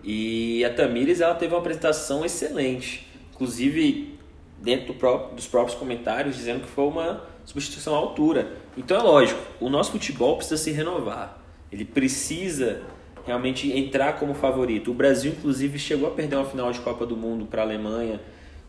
[0.04, 4.18] E a Tamires ela teve uma apresentação excelente, inclusive
[4.60, 8.54] dentro do próprio, dos próprios comentários dizendo que foi uma substituição à altura.
[8.78, 11.42] Então é lógico, o nosso futebol precisa se renovar,
[11.72, 12.84] ele precisa
[13.26, 14.92] realmente entrar como favorito.
[14.92, 18.20] O Brasil, inclusive, chegou a perder uma final de Copa do Mundo para a Alemanha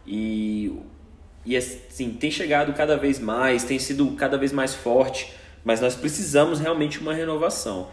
[0.07, 0.73] e
[1.45, 5.33] e assim, tem chegado cada vez mais, tem sido cada vez mais forte,
[5.65, 7.89] mas nós precisamos realmente uma renovação.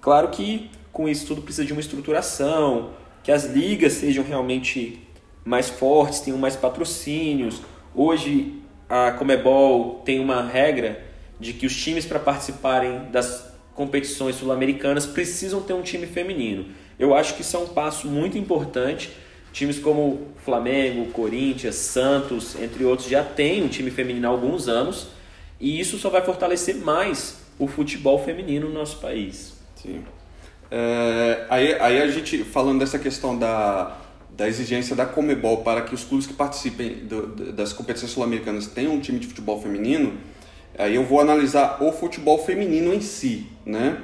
[0.00, 5.06] Claro que com isso tudo precisa de uma estruturação, que as ligas sejam realmente
[5.44, 7.60] mais fortes, tenham mais patrocínios.
[7.94, 11.04] Hoje a Comebol tem uma regra
[11.38, 16.66] de que os times para participarem das competições sul-americanas precisam ter um time feminino.
[16.98, 19.10] Eu acho que isso é um passo muito importante
[19.54, 25.06] Times como Flamengo, Corinthians, Santos, entre outros, já têm um time feminino há alguns anos
[25.60, 29.52] e isso só vai fortalecer mais o futebol feminino no nosso país.
[29.80, 30.02] Sim.
[30.68, 33.96] É, aí, aí a gente, falando dessa questão da,
[34.28, 38.94] da exigência da Comebol para que os clubes que participem do, das competições sul-americanas tenham
[38.94, 40.14] um time de futebol feminino,
[40.76, 43.98] aí eu vou analisar o futebol feminino em si, né?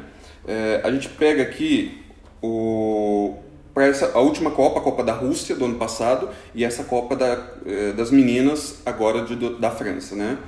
[0.47, 2.03] É, a gente pega aqui
[2.43, 3.35] o,
[3.75, 7.15] para essa a última Copa, a Copa da Rússia do ano passado e essa Copa
[7.15, 10.39] da, eh, das meninas agora de, da França, né?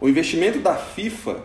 [0.00, 1.36] O investimento da FIFA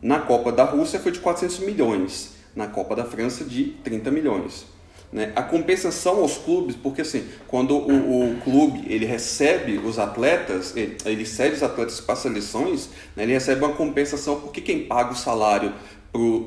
[0.00, 4.66] na Copa da Rússia foi de 400 milhões, na Copa da França de 30 milhões.
[5.12, 5.32] Né?
[5.34, 10.96] A compensação aos clubes, porque assim, quando o, o clube ele recebe os atletas, ele,
[11.04, 13.22] ele cede os atletas para as seleções, né?
[13.22, 15.72] ele recebe uma compensação porque quem paga o salário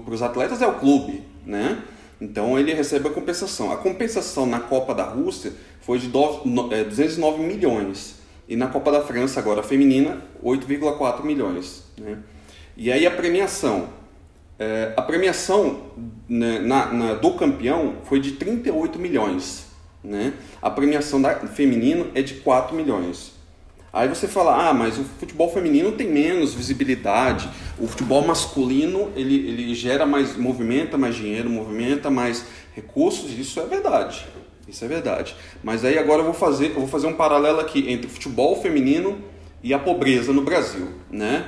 [0.05, 1.83] para os atletas é o clube, né?
[2.19, 3.71] Então ele recebe a compensação.
[3.71, 8.15] A compensação na Copa da Rússia foi de 209 é, milhões.
[8.47, 11.83] E na Copa da França, agora feminina, 8,4 milhões.
[11.97, 12.17] Né?
[12.75, 13.89] E aí a premiação.
[14.57, 15.91] É, a premiação
[16.27, 19.67] né, na, na, do campeão foi de 38 milhões.
[20.03, 20.33] Né?
[20.61, 23.36] A premiação da feminino é de 4 milhões.
[23.91, 29.35] Aí você fala, ah, mas o futebol feminino tem menos visibilidade, o futebol masculino ele,
[29.35, 32.45] ele gera mais, movimenta mais dinheiro, movimenta mais
[32.75, 34.27] recursos, isso é verdade.
[34.67, 35.35] Isso é verdade.
[35.63, 38.61] Mas aí agora eu vou fazer, eu vou fazer um paralelo aqui entre o futebol
[38.61, 39.17] feminino
[39.63, 41.47] e a pobreza no Brasil, né?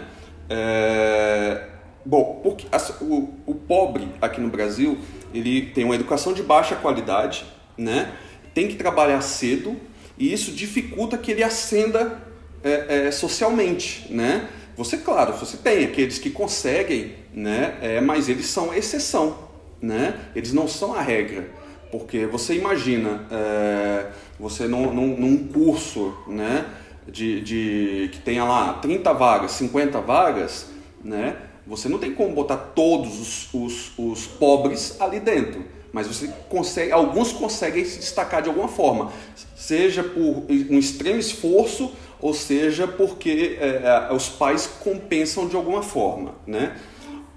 [0.50, 1.68] É...
[2.06, 2.66] Bom, porque
[3.02, 4.98] o, o pobre aqui no Brasil
[5.34, 7.46] ele tem uma educação de baixa qualidade,
[7.78, 8.14] né?
[8.54, 9.76] Tem que trabalhar cedo
[10.18, 12.29] e isso dificulta que ele ascenda
[12.64, 14.48] é, é, socialmente, né?
[14.78, 17.78] Você, claro, você tem aqueles que conseguem, né?
[17.82, 19.38] É, mas eles são exceção,
[19.82, 20.18] né?
[20.36, 21.50] Eles não são a regra,
[21.92, 24.08] porque você imagina, é,
[24.40, 26.66] você num, num, num, curso, né?
[27.08, 30.68] De, de que tenha lá 30 vagas, 50 vagas,
[31.04, 31.36] né?
[31.66, 36.92] Você não tem como botar todos os, os, os pobres ali dentro mas você consegue,
[36.92, 39.12] alguns conseguem se destacar de alguma forma,
[39.56, 45.82] seja por um extremo esforço ou seja porque é, é, os pais compensam de alguma
[45.82, 46.76] forma, né?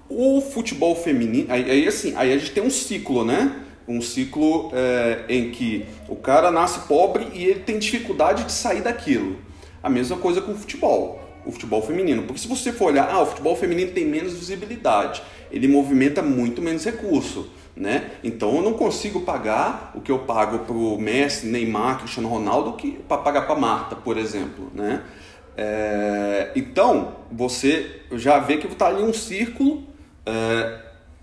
[0.09, 3.63] O futebol feminino, aí, aí assim, aí a gente tem um ciclo, né?
[3.87, 8.81] Um ciclo é, em que o cara nasce pobre e ele tem dificuldade de sair
[8.81, 9.37] daquilo.
[9.81, 12.23] A mesma coisa com o futebol, o futebol feminino.
[12.23, 15.21] Porque se você for olhar, ah, o futebol feminino tem menos visibilidade,
[15.53, 17.47] ele movimenta muito menos recurso.
[17.75, 18.11] Né?
[18.23, 22.73] Então eu não consigo pagar o que eu pago para o Messi, Neymar, Cristiano Ronaldo
[22.73, 25.03] que para pagar para Marta, por exemplo, né?
[25.57, 29.83] É, então você já vê que está ali um círculo,
[30.23, 30.81] é,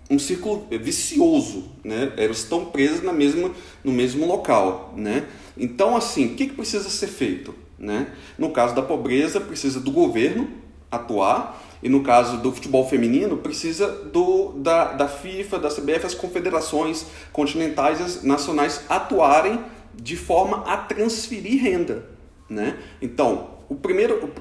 [0.09, 2.11] um círculo vicioso, né?
[2.17, 5.25] Eles estão presos na mesma, no mesmo local, né?
[5.57, 8.07] Então assim, o que, que precisa ser feito, né?
[8.37, 10.49] No caso da pobreza precisa do governo
[10.91, 16.13] atuar e no caso do futebol feminino, precisa do, da, da FIFA, da CBF, as
[16.13, 19.59] confederações continentais as nacionais atuarem
[19.95, 22.05] de forma a transferir renda.
[22.49, 22.77] Né?
[23.01, 24.31] Então, o primeiro,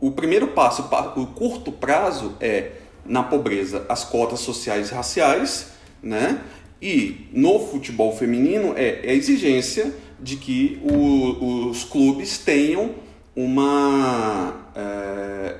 [0.00, 2.72] o primeiro passo, o curto prazo, é
[3.04, 6.40] na pobreza as cotas sociais e raciais, né?
[6.80, 12.94] e no futebol feminino é, é a exigência de que o, os clubes tenham
[13.34, 14.70] uma.
[14.74, 15.56] É,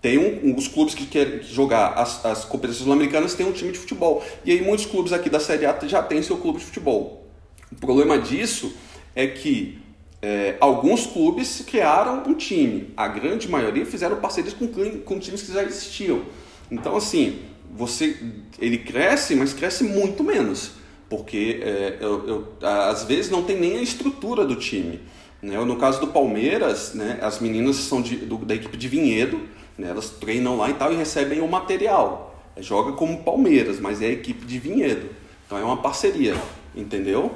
[0.00, 3.78] tem um, os clubes que querem jogar as, as competições sul-americanas têm um time de
[3.78, 4.24] futebol.
[4.44, 7.26] E aí muitos clubes aqui da Série A já têm seu clube de futebol.
[7.70, 8.72] O problema disso
[9.14, 9.78] é que
[10.22, 12.92] é, alguns clubes criaram um time.
[12.96, 16.22] A grande maioria fizeram parcerias com, com times que já existiam.
[16.70, 17.40] Então, assim,
[17.74, 18.16] você
[18.60, 20.72] ele cresce, mas cresce muito menos.
[21.08, 25.00] Porque é, eu, eu, às vezes não tem nem a estrutura do time.
[25.40, 25.58] Né?
[25.64, 29.40] No caso do Palmeiras, né, as meninas são de, do, da equipe de Vinhedo,
[29.78, 29.88] né?
[29.88, 32.34] Elas treinam lá e tal e recebem o material.
[32.58, 35.08] Joga como Palmeiras, mas é a equipe de Vinhedo.
[35.46, 36.34] Então é uma parceria,
[36.74, 37.32] entendeu?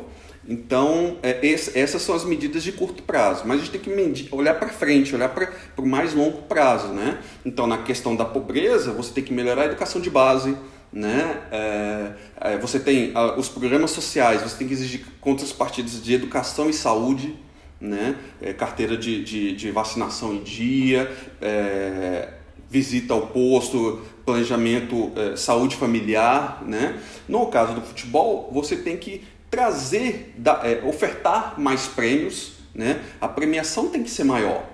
[0.47, 3.45] Então, é, esse, essas são as medidas de curto prazo.
[3.47, 6.89] Mas a gente tem que medir, olhar para frente, olhar para o mais longo prazo.
[6.89, 7.19] Né?
[7.45, 10.57] Então, na questão da pobreza, você tem que melhorar a educação de base.
[10.93, 11.41] Né?
[11.51, 16.69] É, é, você tem ah, os programas sociais, você tem que exigir contrapartidas de educação
[16.69, 17.35] e saúde
[17.83, 18.17] né?
[18.41, 22.29] É, carteira de, de, de, vacinação em dia, é,
[22.71, 26.63] visita ao posto, planejamento, é, saúde familiar.
[26.65, 27.01] Né?
[27.29, 33.03] No caso do futebol, você tem que trazer, da, é, ofertar mais prêmios, né?
[33.21, 34.65] a premiação tem que ser maior.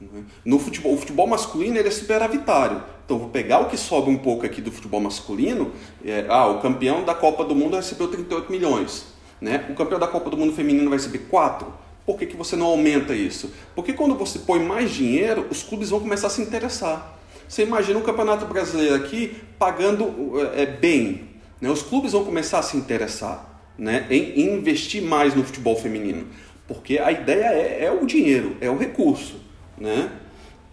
[0.00, 0.24] Né?
[0.44, 2.82] No futebol, o futebol masculino ele é superavitário.
[3.04, 5.70] Então vou pegar o que sobe um pouco aqui do futebol masculino.
[6.04, 9.06] É, ah, o campeão da Copa do Mundo recebeu 38 milhões.
[9.40, 9.64] Né?
[9.70, 12.66] O campeão da Copa do Mundo feminino vai receber 4 por que, que você não
[12.66, 13.52] aumenta isso?
[13.74, 17.18] Porque quando você põe mais dinheiro, os clubes vão começar a se interessar.
[17.48, 21.28] Você imagina um campeonato brasileiro aqui pagando é, bem.
[21.60, 21.68] Né?
[21.68, 24.06] Os clubes vão começar a se interessar né?
[24.08, 26.26] em, investir mais no futebol feminino.
[26.68, 29.40] Porque a ideia é, é o dinheiro, é o recurso.
[29.76, 30.10] Né?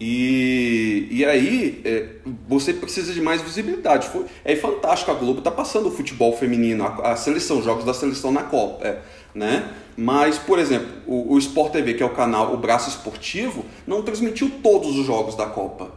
[0.00, 2.06] E, e aí é,
[2.48, 4.08] você precisa de mais visibilidade.
[4.08, 7.94] Foi, é fantástico, a Globo está passando o futebol feminino, a, a, seleção, jogos da
[7.94, 8.86] seleção na Copa.
[8.86, 8.98] É,
[9.34, 9.68] né?
[9.96, 14.02] Mas, por exemplo, o, o Sport TV, que é o canal, o braço esportivo, não
[14.02, 15.90] transmitiu todos os jogos da Copa.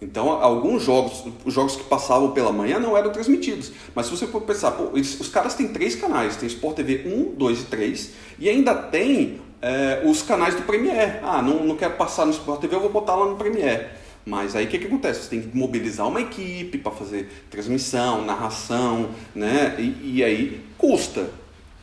[0.00, 3.70] Então, alguns jogos, os jogos que passavam pela manhã não eram transmitidos.
[3.94, 7.04] Mas se você for pensar, pô, eles, os caras têm três canais: tem Sport TV
[7.06, 8.10] 1, 2 e 3,
[8.40, 11.20] e ainda tem é, os canais do Premiere.
[11.22, 13.86] Ah, não, não quero passar no Sport TV, eu vou botar lá no Premiere.
[14.26, 15.22] Mas aí o que, que acontece?
[15.22, 19.76] Você tem que mobilizar uma equipe para fazer transmissão, narração, né?
[19.78, 21.30] E, e aí custa.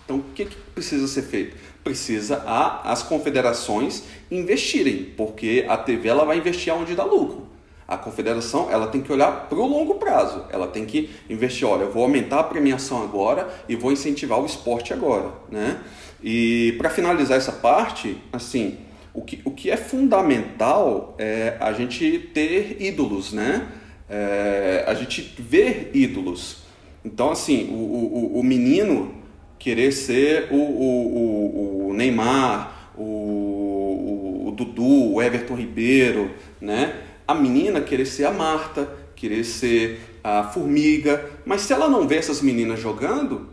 [0.10, 1.56] Então, o que, que precisa ser feito?
[1.84, 7.48] Precisa a, as confederações investirem, porque a TV ela vai investir onde dá lucro.
[7.88, 10.46] A confederação ela tem que olhar para o longo prazo.
[10.52, 14.48] Ela tem que investir, olha, eu vou aumentar a premiação agora e vou incentivar o
[14.48, 15.80] esporte agora, né?
[16.24, 18.80] E para finalizar essa parte, assim,
[19.14, 23.68] O que, o que é fundamental é a gente ter ídolos, né?
[24.10, 26.64] É, a gente ver ídolos.
[27.06, 29.19] Então, assim, o, o, o menino
[29.60, 37.04] querer ser o, o, o Neymar, o, o Dudu, o Everton Ribeiro, né?
[37.28, 42.16] A menina querer ser a Marta, querer ser a Formiga, mas se ela não vê
[42.16, 43.50] essas meninas jogando,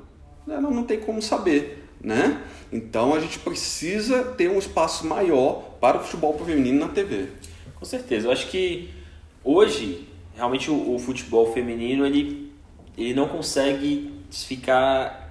[0.49, 2.41] ela não tem como saber, né?
[2.73, 7.29] Então a gente precisa ter um espaço maior para o futebol feminino na TV.
[7.75, 8.29] Com certeza.
[8.29, 8.91] Eu acho que
[9.45, 12.53] hoje, realmente o, o futebol feminino, ele,
[12.97, 15.26] ele não consegue ficar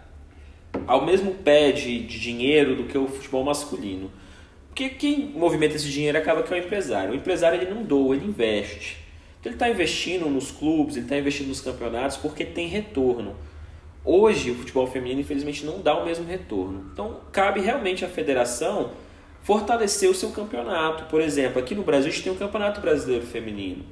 [0.87, 4.11] ao mesmo pé de, de dinheiro do que o futebol masculino.
[4.67, 7.13] Porque quem movimenta esse dinheiro acaba que é o empresário.
[7.13, 8.97] O empresário ele não doa, ele investe.
[9.39, 13.35] Então ele está investindo nos clubes, ele está investindo nos campeonatos porque tem retorno.
[14.03, 16.89] Hoje o futebol feminino infelizmente não dá o mesmo retorno.
[16.91, 18.91] Então cabe realmente à federação
[19.45, 21.05] fortalecer o seu campeonato.
[21.05, 23.85] Por exemplo, aqui no Brasil a gente tem o um Campeonato Brasileiro Feminino,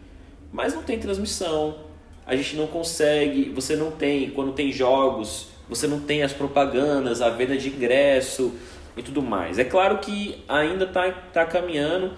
[0.52, 1.78] mas não tem transmissão.
[2.26, 7.22] A gente não consegue, você não tem, quando tem jogos, você não tem as propagandas,
[7.22, 8.53] a venda de ingresso
[8.95, 9.57] e tudo mais.
[9.57, 12.14] É claro que ainda está tá caminhando,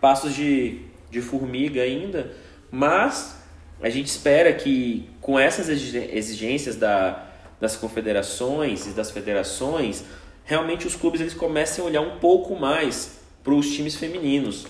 [0.00, 0.80] passos de,
[1.10, 2.32] de formiga ainda,
[2.70, 3.42] mas
[3.82, 7.26] a gente espera que com essas exigências da,
[7.60, 10.04] das confederações e das federações,
[10.44, 14.66] realmente os clubes eles comecem a olhar um pouco mais para os times femininos.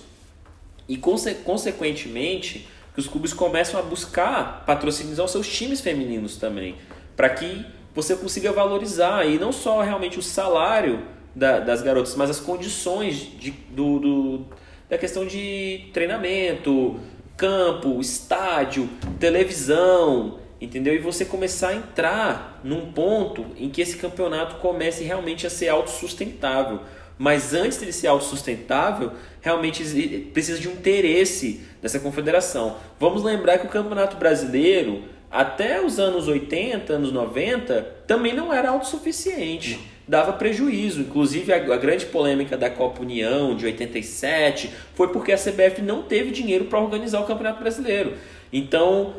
[0.89, 6.77] E conse consequentemente, que os clubes começam a buscar patrocínios aos seus times femininos também,
[7.17, 12.31] para que você consiga valorizar e não só realmente o salário da, das garotas, mas
[12.31, 14.45] as condições de, do, do,
[14.89, 17.01] da questão de treinamento,
[17.37, 18.89] campo, estádio,
[19.19, 20.95] televisão, entendeu?
[20.95, 25.69] E você começar a entrar num ponto em que esse campeonato comece realmente a ser
[25.69, 26.81] autossustentável.
[27.17, 29.85] Mas antes de ser autossustentável, realmente
[30.33, 32.77] precisa de um interesse dessa confederação.
[32.99, 38.71] Vamos lembrar que o Campeonato Brasileiro, até os anos 80, anos 90, também não era
[38.71, 41.01] autossuficiente dava prejuízo.
[41.01, 46.03] Inclusive, a, a, grande polêmica da Copa União de 87 foi porque a CBF não
[46.03, 48.13] teve dinheiro para organizar o Campeonato Brasileiro.
[48.53, 49.15] Então,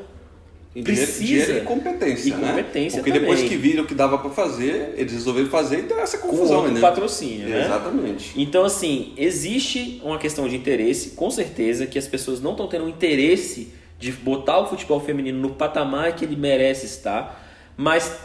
[0.75, 2.49] e precisa dinheiro, e competência, e né?
[2.49, 3.29] competência Porque também.
[3.29, 6.67] depois que viram o que dava para fazer, eles resolveram fazer, então essa confusão, Com
[6.67, 6.81] né?
[6.81, 7.65] patrocínio, né?
[7.65, 8.33] Exatamente.
[8.35, 12.85] Então, assim, existe uma questão de interesse, com certeza, que as pessoas não estão tendo
[12.85, 17.43] um interesse de botar o futebol feminino no patamar que ele merece estar,
[17.77, 18.19] mas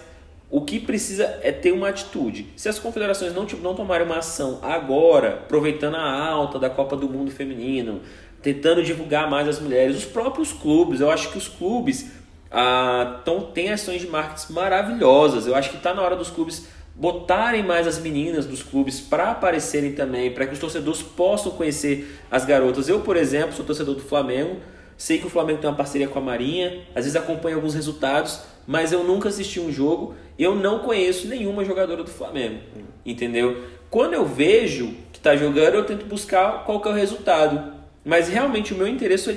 [0.51, 2.49] o que precisa é ter uma atitude.
[2.57, 7.09] Se as confederações não, não tomarem uma ação agora, aproveitando a alta da Copa do
[7.09, 8.01] Mundo Feminino,
[8.43, 12.11] tentando divulgar mais as mulheres, os próprios clubes, eu acho que os clubes
[12.51, 15.47] ah, tão, têm ações de marketing maravilhosas.
[15.47, 19.31] Eu acho que está na hora dos clubes botarem mais as meninas dos clubes para
[19.31, 22.89] aparecerem também, para que os torcedores possam conhecer as garotas.
[22.89, 24.57] Eu, por exemplo, sou torcedor do Flamengo,
[25.01, 28.43] sei que o Flamengo tem uma parceria com a Marinha, às vezes acompanho alguns resultados,
[28.67, 32.61] mas eu nunca assisti um jogo, eu não conheço nenhuma jogadora do Flamengo,
[33.05, 33.65] entendeu?
[33.89, 37.81] Quando eu vejo que está jogando, eu tento buscar qual que é o resultado.
[38.05, 39.33] Mas realmente o meu interesse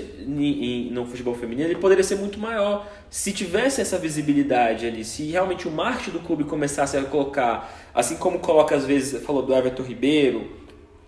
[0.92, 5.66] no futebol feminino ele poderia ser muito maior se tivesse essa visibilidade ali, se realmente
[5.66, 9.84] o marketing do clube começasse a colocar, assim como coloca às vezes, falou do Everton
[9.84, 10.52] Ribeiro,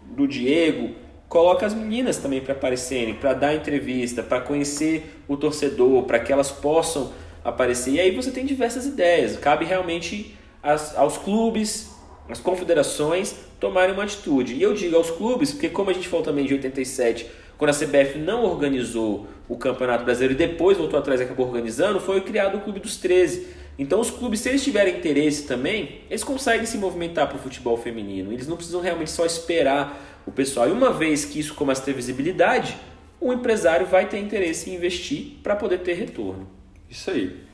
[0.01, 0.95] do Diego,
[1.35, 6.31] coloca as meninas também para aparecerem, para dar entrevista, para conhecer o torcedor, para que
[6.31, 7.11] elas possam
[7.43, 7.91] aparecer.
[7.91, 9.35] E aí você tem diversas ideias.
[9.35, 10.33] Cabe realmente
[10.63, 11.93] as, aos clubes,
[12.29, 14.53] às confederações tomarem uma atitude.
[14.53, 17.73] E eu digo aos clubes, porque como a gente falou também de 87, quando a
[17.73, 22.59] CBF não organizou o Campeonato Brasileiro e depois voltou atrás e acabou organizando, foi criado
[22.59, 23.45] o Clube dos 13.
[23.77, 27.75] Então os clubes, se eles tiverem interesse também, eles conseguem se movimentar para o futebol
[27.75, 28.31] feminino.
[28.31, 30.67] Eles não precisam realmente só esperar o pessoal.
[30.67, 32.77] E uma vez que isso começa a ter visibilidade,
[33.19, 36.47] o empresário vai ter interesse em investir para poder ter retorno.
[36.89, 37.45] Isso aí.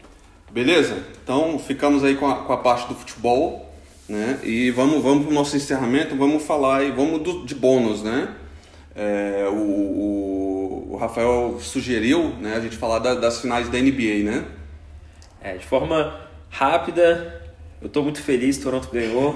[0.51, 0.97] Beleza?
[1.23, 3.73] Então ficamos aí com a, com a parte do futebol,
[4.07, 4.39] né?
[4.43, 8.35] E vamos, vamos para o nosso encerramento, vamos falar e vamos do, de bônus, né?
[8.93, 14.23] É, o, o, o, Rafael sugeriu né, a gente falar da, das finais da NBA,
[14.25, 14.45] né?
[15.41, 16.19] É, de forma
[16.49, 17.40] rápida,
[17.81, 19.33] eu estou muito feliz, Toronto ganhou.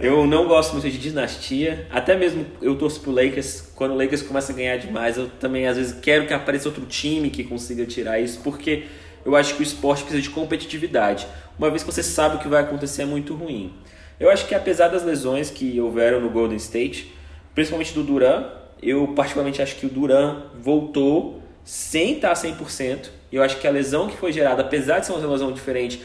[0.00, 3.70] eu não gosto muito de dinastia, até mesmo eu torço pro Lakers.
[3.74, 6.86] Quando o Lakers começa a ganhar demais, eu também às vezes quero que apareça outro
[6.86, 8.84] time que consiga tirar isso, porque
[9.26, 11.26] eu acho que o esporte precisa de competitividade.
[11.58, 13.74] Uma vez que você sabe o que vai acontecer é muito ruim.
[14.18, 17.12] Eu acho que apesar das lesões que houveram no Golden State,
[17.54, 18.46] principalmente do Duran,
[18.82, 23.10] eu particularmente acho que o Duran voltou sem estar 100%.
[23.30, 26.00] Eu acho que a lesão que foi gerada, apesar de ser uma lesão diferente,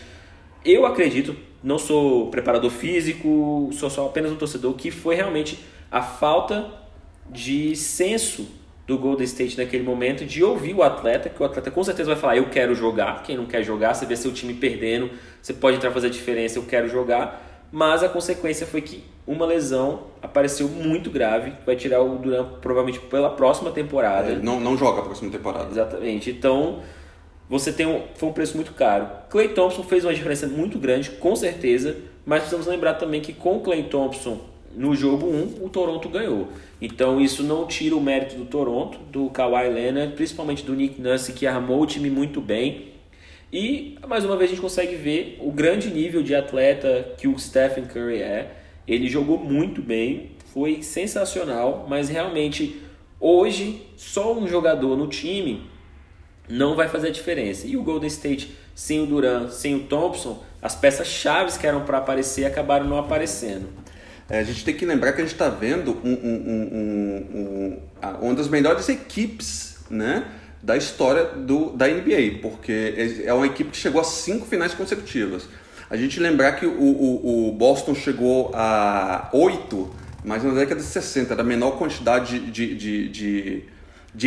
[0.66, 5.60] eu acredito, não sou preparador físico, sou só apenas um torcedor, que foi realmente
[5.92, 6.68] a falta
[7.30, 8.48] de senso
[8.88, 12.20] do Golden State naquele momento, de ouvir o atleta, que o atleta com certeza vai
[12.20, 15.10] falar, eu quero jogar, quem não quer jogar, você vê seu time perdendo,
[15.42, 19.46] você pode entrar fazer a diferença, eu quero jogar, mas a consequência foi que uma
[19.46, 24.32] lesão apareceu muito grave, vai tirar o Durant provavelmente pela próxima temporada.
[24.32, 25.70] É, não, não joga a próxima temporada.
[25.72, 26.82] Exatamente, então
[27.52, 29.10] você tem um, foi um preço muito caro.
[29.30, 33.60] Clay Thompson fez uma diferença muito grande, com certeza, mas precisamos lembrar também que com
[33.60, 34.40] Clay Thompson
[34.74, 36.48] no jogo 1, o Toronto ganhou.
[36.82, 41.34] Então isso não tira o mérito do Toronto, do Kawhi Leonard, principalmente do Nick Nurse,
[41.34, 42.94] que armou o time muito bem.
[43.52, 47.38] E mais uma vez a gente consegue ver o grande nível de atleta que o
[47.38, 48.56] Stephen Curry é.
[48.88, 52.80] Ele jogou muito bem, foi sensacional, mas realmente
[53.20, 55.70] hoje só um jogador no time
[56.52, 57.66] não vai fazer diferença.
[57.66, 61.86] E o Golden State sem o Durant, sem o Thompson, as peças chaves que eram
[61.86, 63.68] para aparecer acabaram não aparecendo.
[64.30, 67.82] É, a gente tem que lembrar que a gente está vendo um, um, um,
[68.22, 70.26] uma das melhores equipes né,
[70.62, 75.48] da história do, da NBA, porque é uma equipe que chegou a cinco finais consecutivas.
[75.90, 79.94] A gente lembrar que o, o, o Boston chegou a oito,
[80.24, 83.64] mas na década de 60, era a menor quantidade de, de, de, de,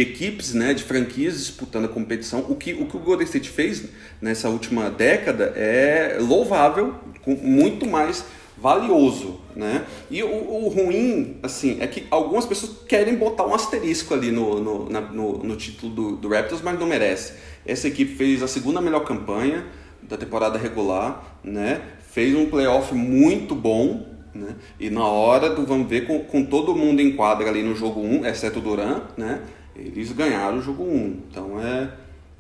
[0.01, 2.45] equipes, né, de franquias disputando a competição.
[2.49, 3.85] O que, o que o Golden State fez
[4.21, 6.95] nessa última década é louvável,
[7.27, 8.25] muito mais
[8.57, 9.85] valioso, né?
[10.11, 14.61] E o, o, ruim, assim, é que algumas pessoas querem botar um asterisco ali no,
[14.61, 17.35] no, na, no, no, título do, do Raptors, mas não merece.
[17.67, 19.67] Essa equipe fez a segunda melhor campanha
[20.03, 21.83] da temporada regular, né?
[22.11, 24.55] Fez um playoff muito bom, né?
[24.79, 28.01] E na hora do vamos ver com, com todo mundo em quadra ali no jogo
[28.01, 29.41] 1, exceto o Duran, né?
[29.77, 31.23] Eles ganharam o jogo 1.
[31.31, 31.91] Então é,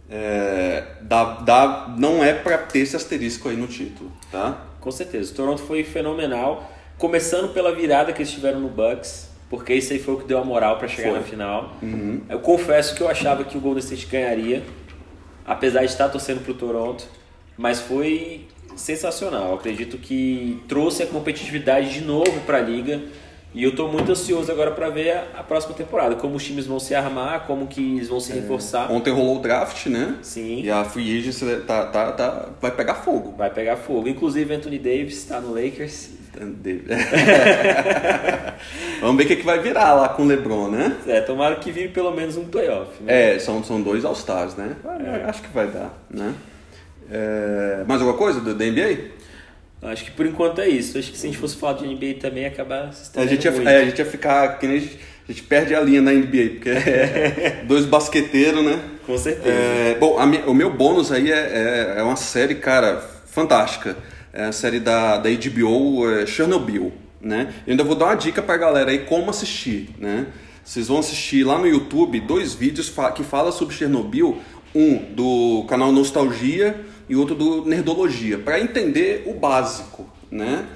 [0.08, 4.66] é dá, dá, não é para ter esse asterisco aí no título, tá?
[4.80, 5.32] Com certeza.
[5.32, 6.70] O Toronto foi fenomenal.
[6.98, 10.38] Começando pela virada que eles tiveram no Bucks, porque isso aí foi o que deu
[10.38, 11.18] a moral para chegar foi.
[11.18, 11.76] na final.
[11.82, 12.20] Uhum.
[12.28, 14.62] Eu confesso que eu achava que o Golden State ganharia,
[15.44, 17.08] apesar de estar torcendo para o Toronto,
[17.56, 19.48] mas foi sensacional.
[19.48, 23.00] Eu acredito que trouxe a competitividade de novo para a liga
[23.54, 26.66] e eu estou muito ansioso agora para ver a, a, próxima temporada, como os times
[26.66, 28.34] vão se armar, como que eles vão se é.
[28.34, 28.90] reforçar.
[28.90, 30.16] Ontem rolou o draft, né?
[30.22, 30.62] Sim.
[30.62, 33.32] E a free agency tá, tá, tá, vai pegar fogo.
[33.38, 34.08] Vai pegar fogo.
[34.08, 36.10] Inclusive Anthony Davis está no Lakers.
[39.00, 40.96] Vamos ver o que, que vai virar lá com o LeBron, né?
[41.06, 43.00] É, tomara que vire pelo menos um playoff.
[43.00, 43.36] Né?
[43.36, 44.74] É, são, são dois All-Stars, né?
[44.84, 45.26] É.
[45.28, 46.34] Acho que vai dar, né?
[47.10, 47.84] É...
[47.86, 49.13] Mais alguma coisa da NBA?
[49.84, 50.96] Acho que por enquanto é isso.
[50.96, 53.50] Acho que se a gente fosse falar de NBA também, acabar se a gente, ia,
[53.70, 54.58] é, a gente ia ficar.
[54.58, 58.64] Que nem a, gente, a gente perde a linha na NBA, porque é dois basqueteiros,
[58.64, 58.80] né?
[59.06, 59.54] Com certeza.
[59.54, 60.16] É, bom,
[60.46, 63.96] o meu bônus aí é, é, é, uma série, cara, fantástica.
[64.32, 67.52] É a série da, da HBO é, Chernobyl, né?
[67.66, 70.26] Eu ainda vou dar uma dica pra galera aí como assistir, né?
[70.64, 74.40] Vocês vão assistir lá no YouTube dois vídeos que falam sobre Chernobyl.
[74.74, 76.74] Um do canal Nostalgia
[77.08, 80.66] e outro do Nerdologia, para entender o básico, né?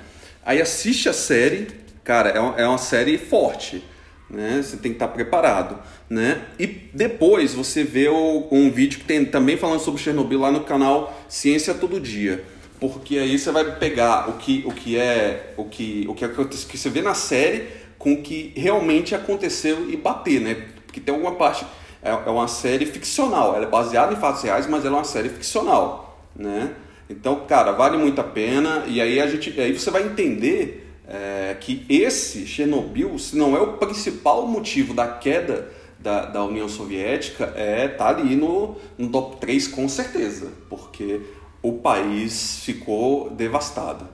[0.45, 1.69] Aí assiste a série,
[2.03, 3.85] cara, é uma, é uma série forte,
[4.31, 4.61] né?
[4.63, 6.43] Você tem que estar preparado, né?
[6.59, 10.61] E depois você vê o, um vídeo que tem também falando sobre Chernobyl lá no
[10.61, 12.45] canal Ciência Todo Dia,
[12.81, 16.67] porque aí você vai pegar o que, o que é o que o que acontece
[16.67, 17.67] que você vê na série
[17.99, 20.67] com o que realmente aconteceu e bater, né?
[20.87, 21.67] Porque tem alguma parte
[22.03, 25.05] é, é uma série ficcional, ela é baseada em fatos reais, mas ela é uma
[25.05, 26.08] série ficcional
[26.39, 26.75] né?
[27.11, 31.57] Então, cara, vale muito a pena e aí a gente, aí você vai entender é,
[31.59, 35.69] que esse Chernobyl, se não é o principal motivo da queda
[35.99, 41.23] da, da União Soviética, é tá ali no, no top 3 com certeza, porque
[41.63, 44.07] o país ficou devastado.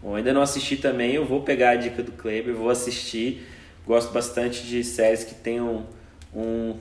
[0.00, 3.46] Bom, ainda não assisti também, eu vou pegar a dica do Kleber, vou assistir.
[3.86, 5.86] Gosto bastante de séries que tenham
[6.34, 6.76] um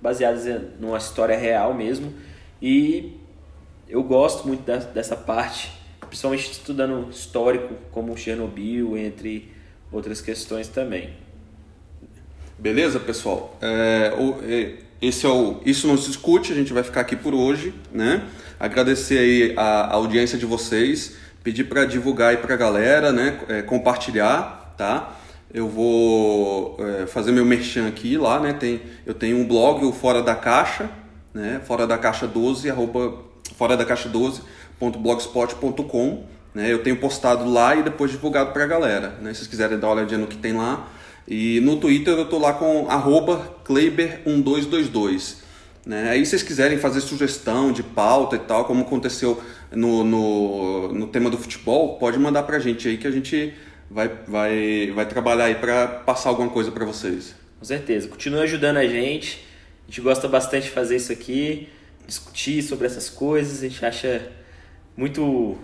[0.00, 0.44] baseadas
[0.78, 2.12] numa história real mesmo.
[2.60, 3.17] E
[3.88, 4.62] eu gosto muito
[4.92, 9.50] dessa parte, principalmente estudando histórico, como Chernobyl, entre
[9.90, 11.10] outras questões também.
[12.58, 13.56] Beleza, pessoal?
[13.62, 14.36] É, o,
[15.00, 18.24] esse é o Isso Não Se Discute, a gente vai ficar aqui por hoje, né?
[18.58, 23.40] Agradecer aí a, a audiência de vocês, pedir para divulgar aí para a galera, né?
[23.48, 25.16] É, compartilhar, tá?
[25.54, 28.52] Eu vou é, fazer meu merchan aqui lá, né?
[28.52, 30.90] Tem, eu tenho um blog, o Fora da Caixa,
[31.32, 31.60] né?
[31.64, 36.24] Fora da Caixa 12, arroba fora da caixa 12.blogspot.com.
[36.54, 36.72] Né?
[36.72, 39.18] Eu tenho postado lá e depois divulgado para a galera.
[39.20, 39.32] Né?
[39.32, 40.88] Se vocês quiserem dar uma olhadinha no que tem lá.
[41.26, 42.86] E no Twitter eu estou lá com
[43.64, 45.36] Kleiber1222.
[45.84, 46.10] Né?
[46.10, 51.06] Aí se vocês quiserem fazer sugestão de pauta e tal, como aconteceu no, no, no
[51.06, 53.54] tema do futebol, pode mandar para a gente aí que a gente
[53.90, 57.34] vai, vai, vai trabalhar aí para passar alguma coisa para vocês.
[57.58, 58.08] Com certeza.
[58.08, 59.44] Continue ajudando a gente.
[59.86, 61.68] A gente gosta bastante de fazer isso aqui,
[62.08, 63.62] discutir sobre essas coisas.
[63.62, 64.22] A gente acha
[64.96, 65.56] muito,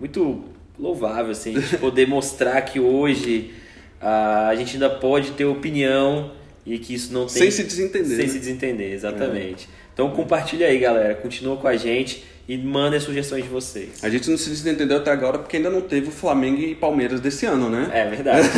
[0.00, 0.44] muito
[0.78, 3.52] louvável assim, a gente poder mostrar que hoje
[4.00, 6.32] uh, a gente ainda pode ter opinião
[6.64, 7.42] e que isso não tem.
[7.42, 8.16] Sem se desentender.
[8.16, 8.32] Sem né?
[8.32, 9.68] se desentender, exatamente.
[9.70, 9.84] É.
[9.92, 11.14] Então compartilha aí, galera.
[11.16, 14.02] Continua com a gente e manda sugestões de vocês.
[14.02, 17.20] A gente não se desentendeu até agora porque ainda não teve o Flamengo e Palmeiras
[17.20, 17.90] desse ano, né?
[17.92, 18.48] É verdade.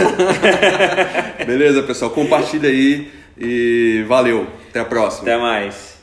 [1.45, 2.11] Beleza, pessoal.
[2.11, 4.47] Compartilha aí e valeu.
[4.69, 5.23] Até a próxima.
[5.23, 5.96] Até mais.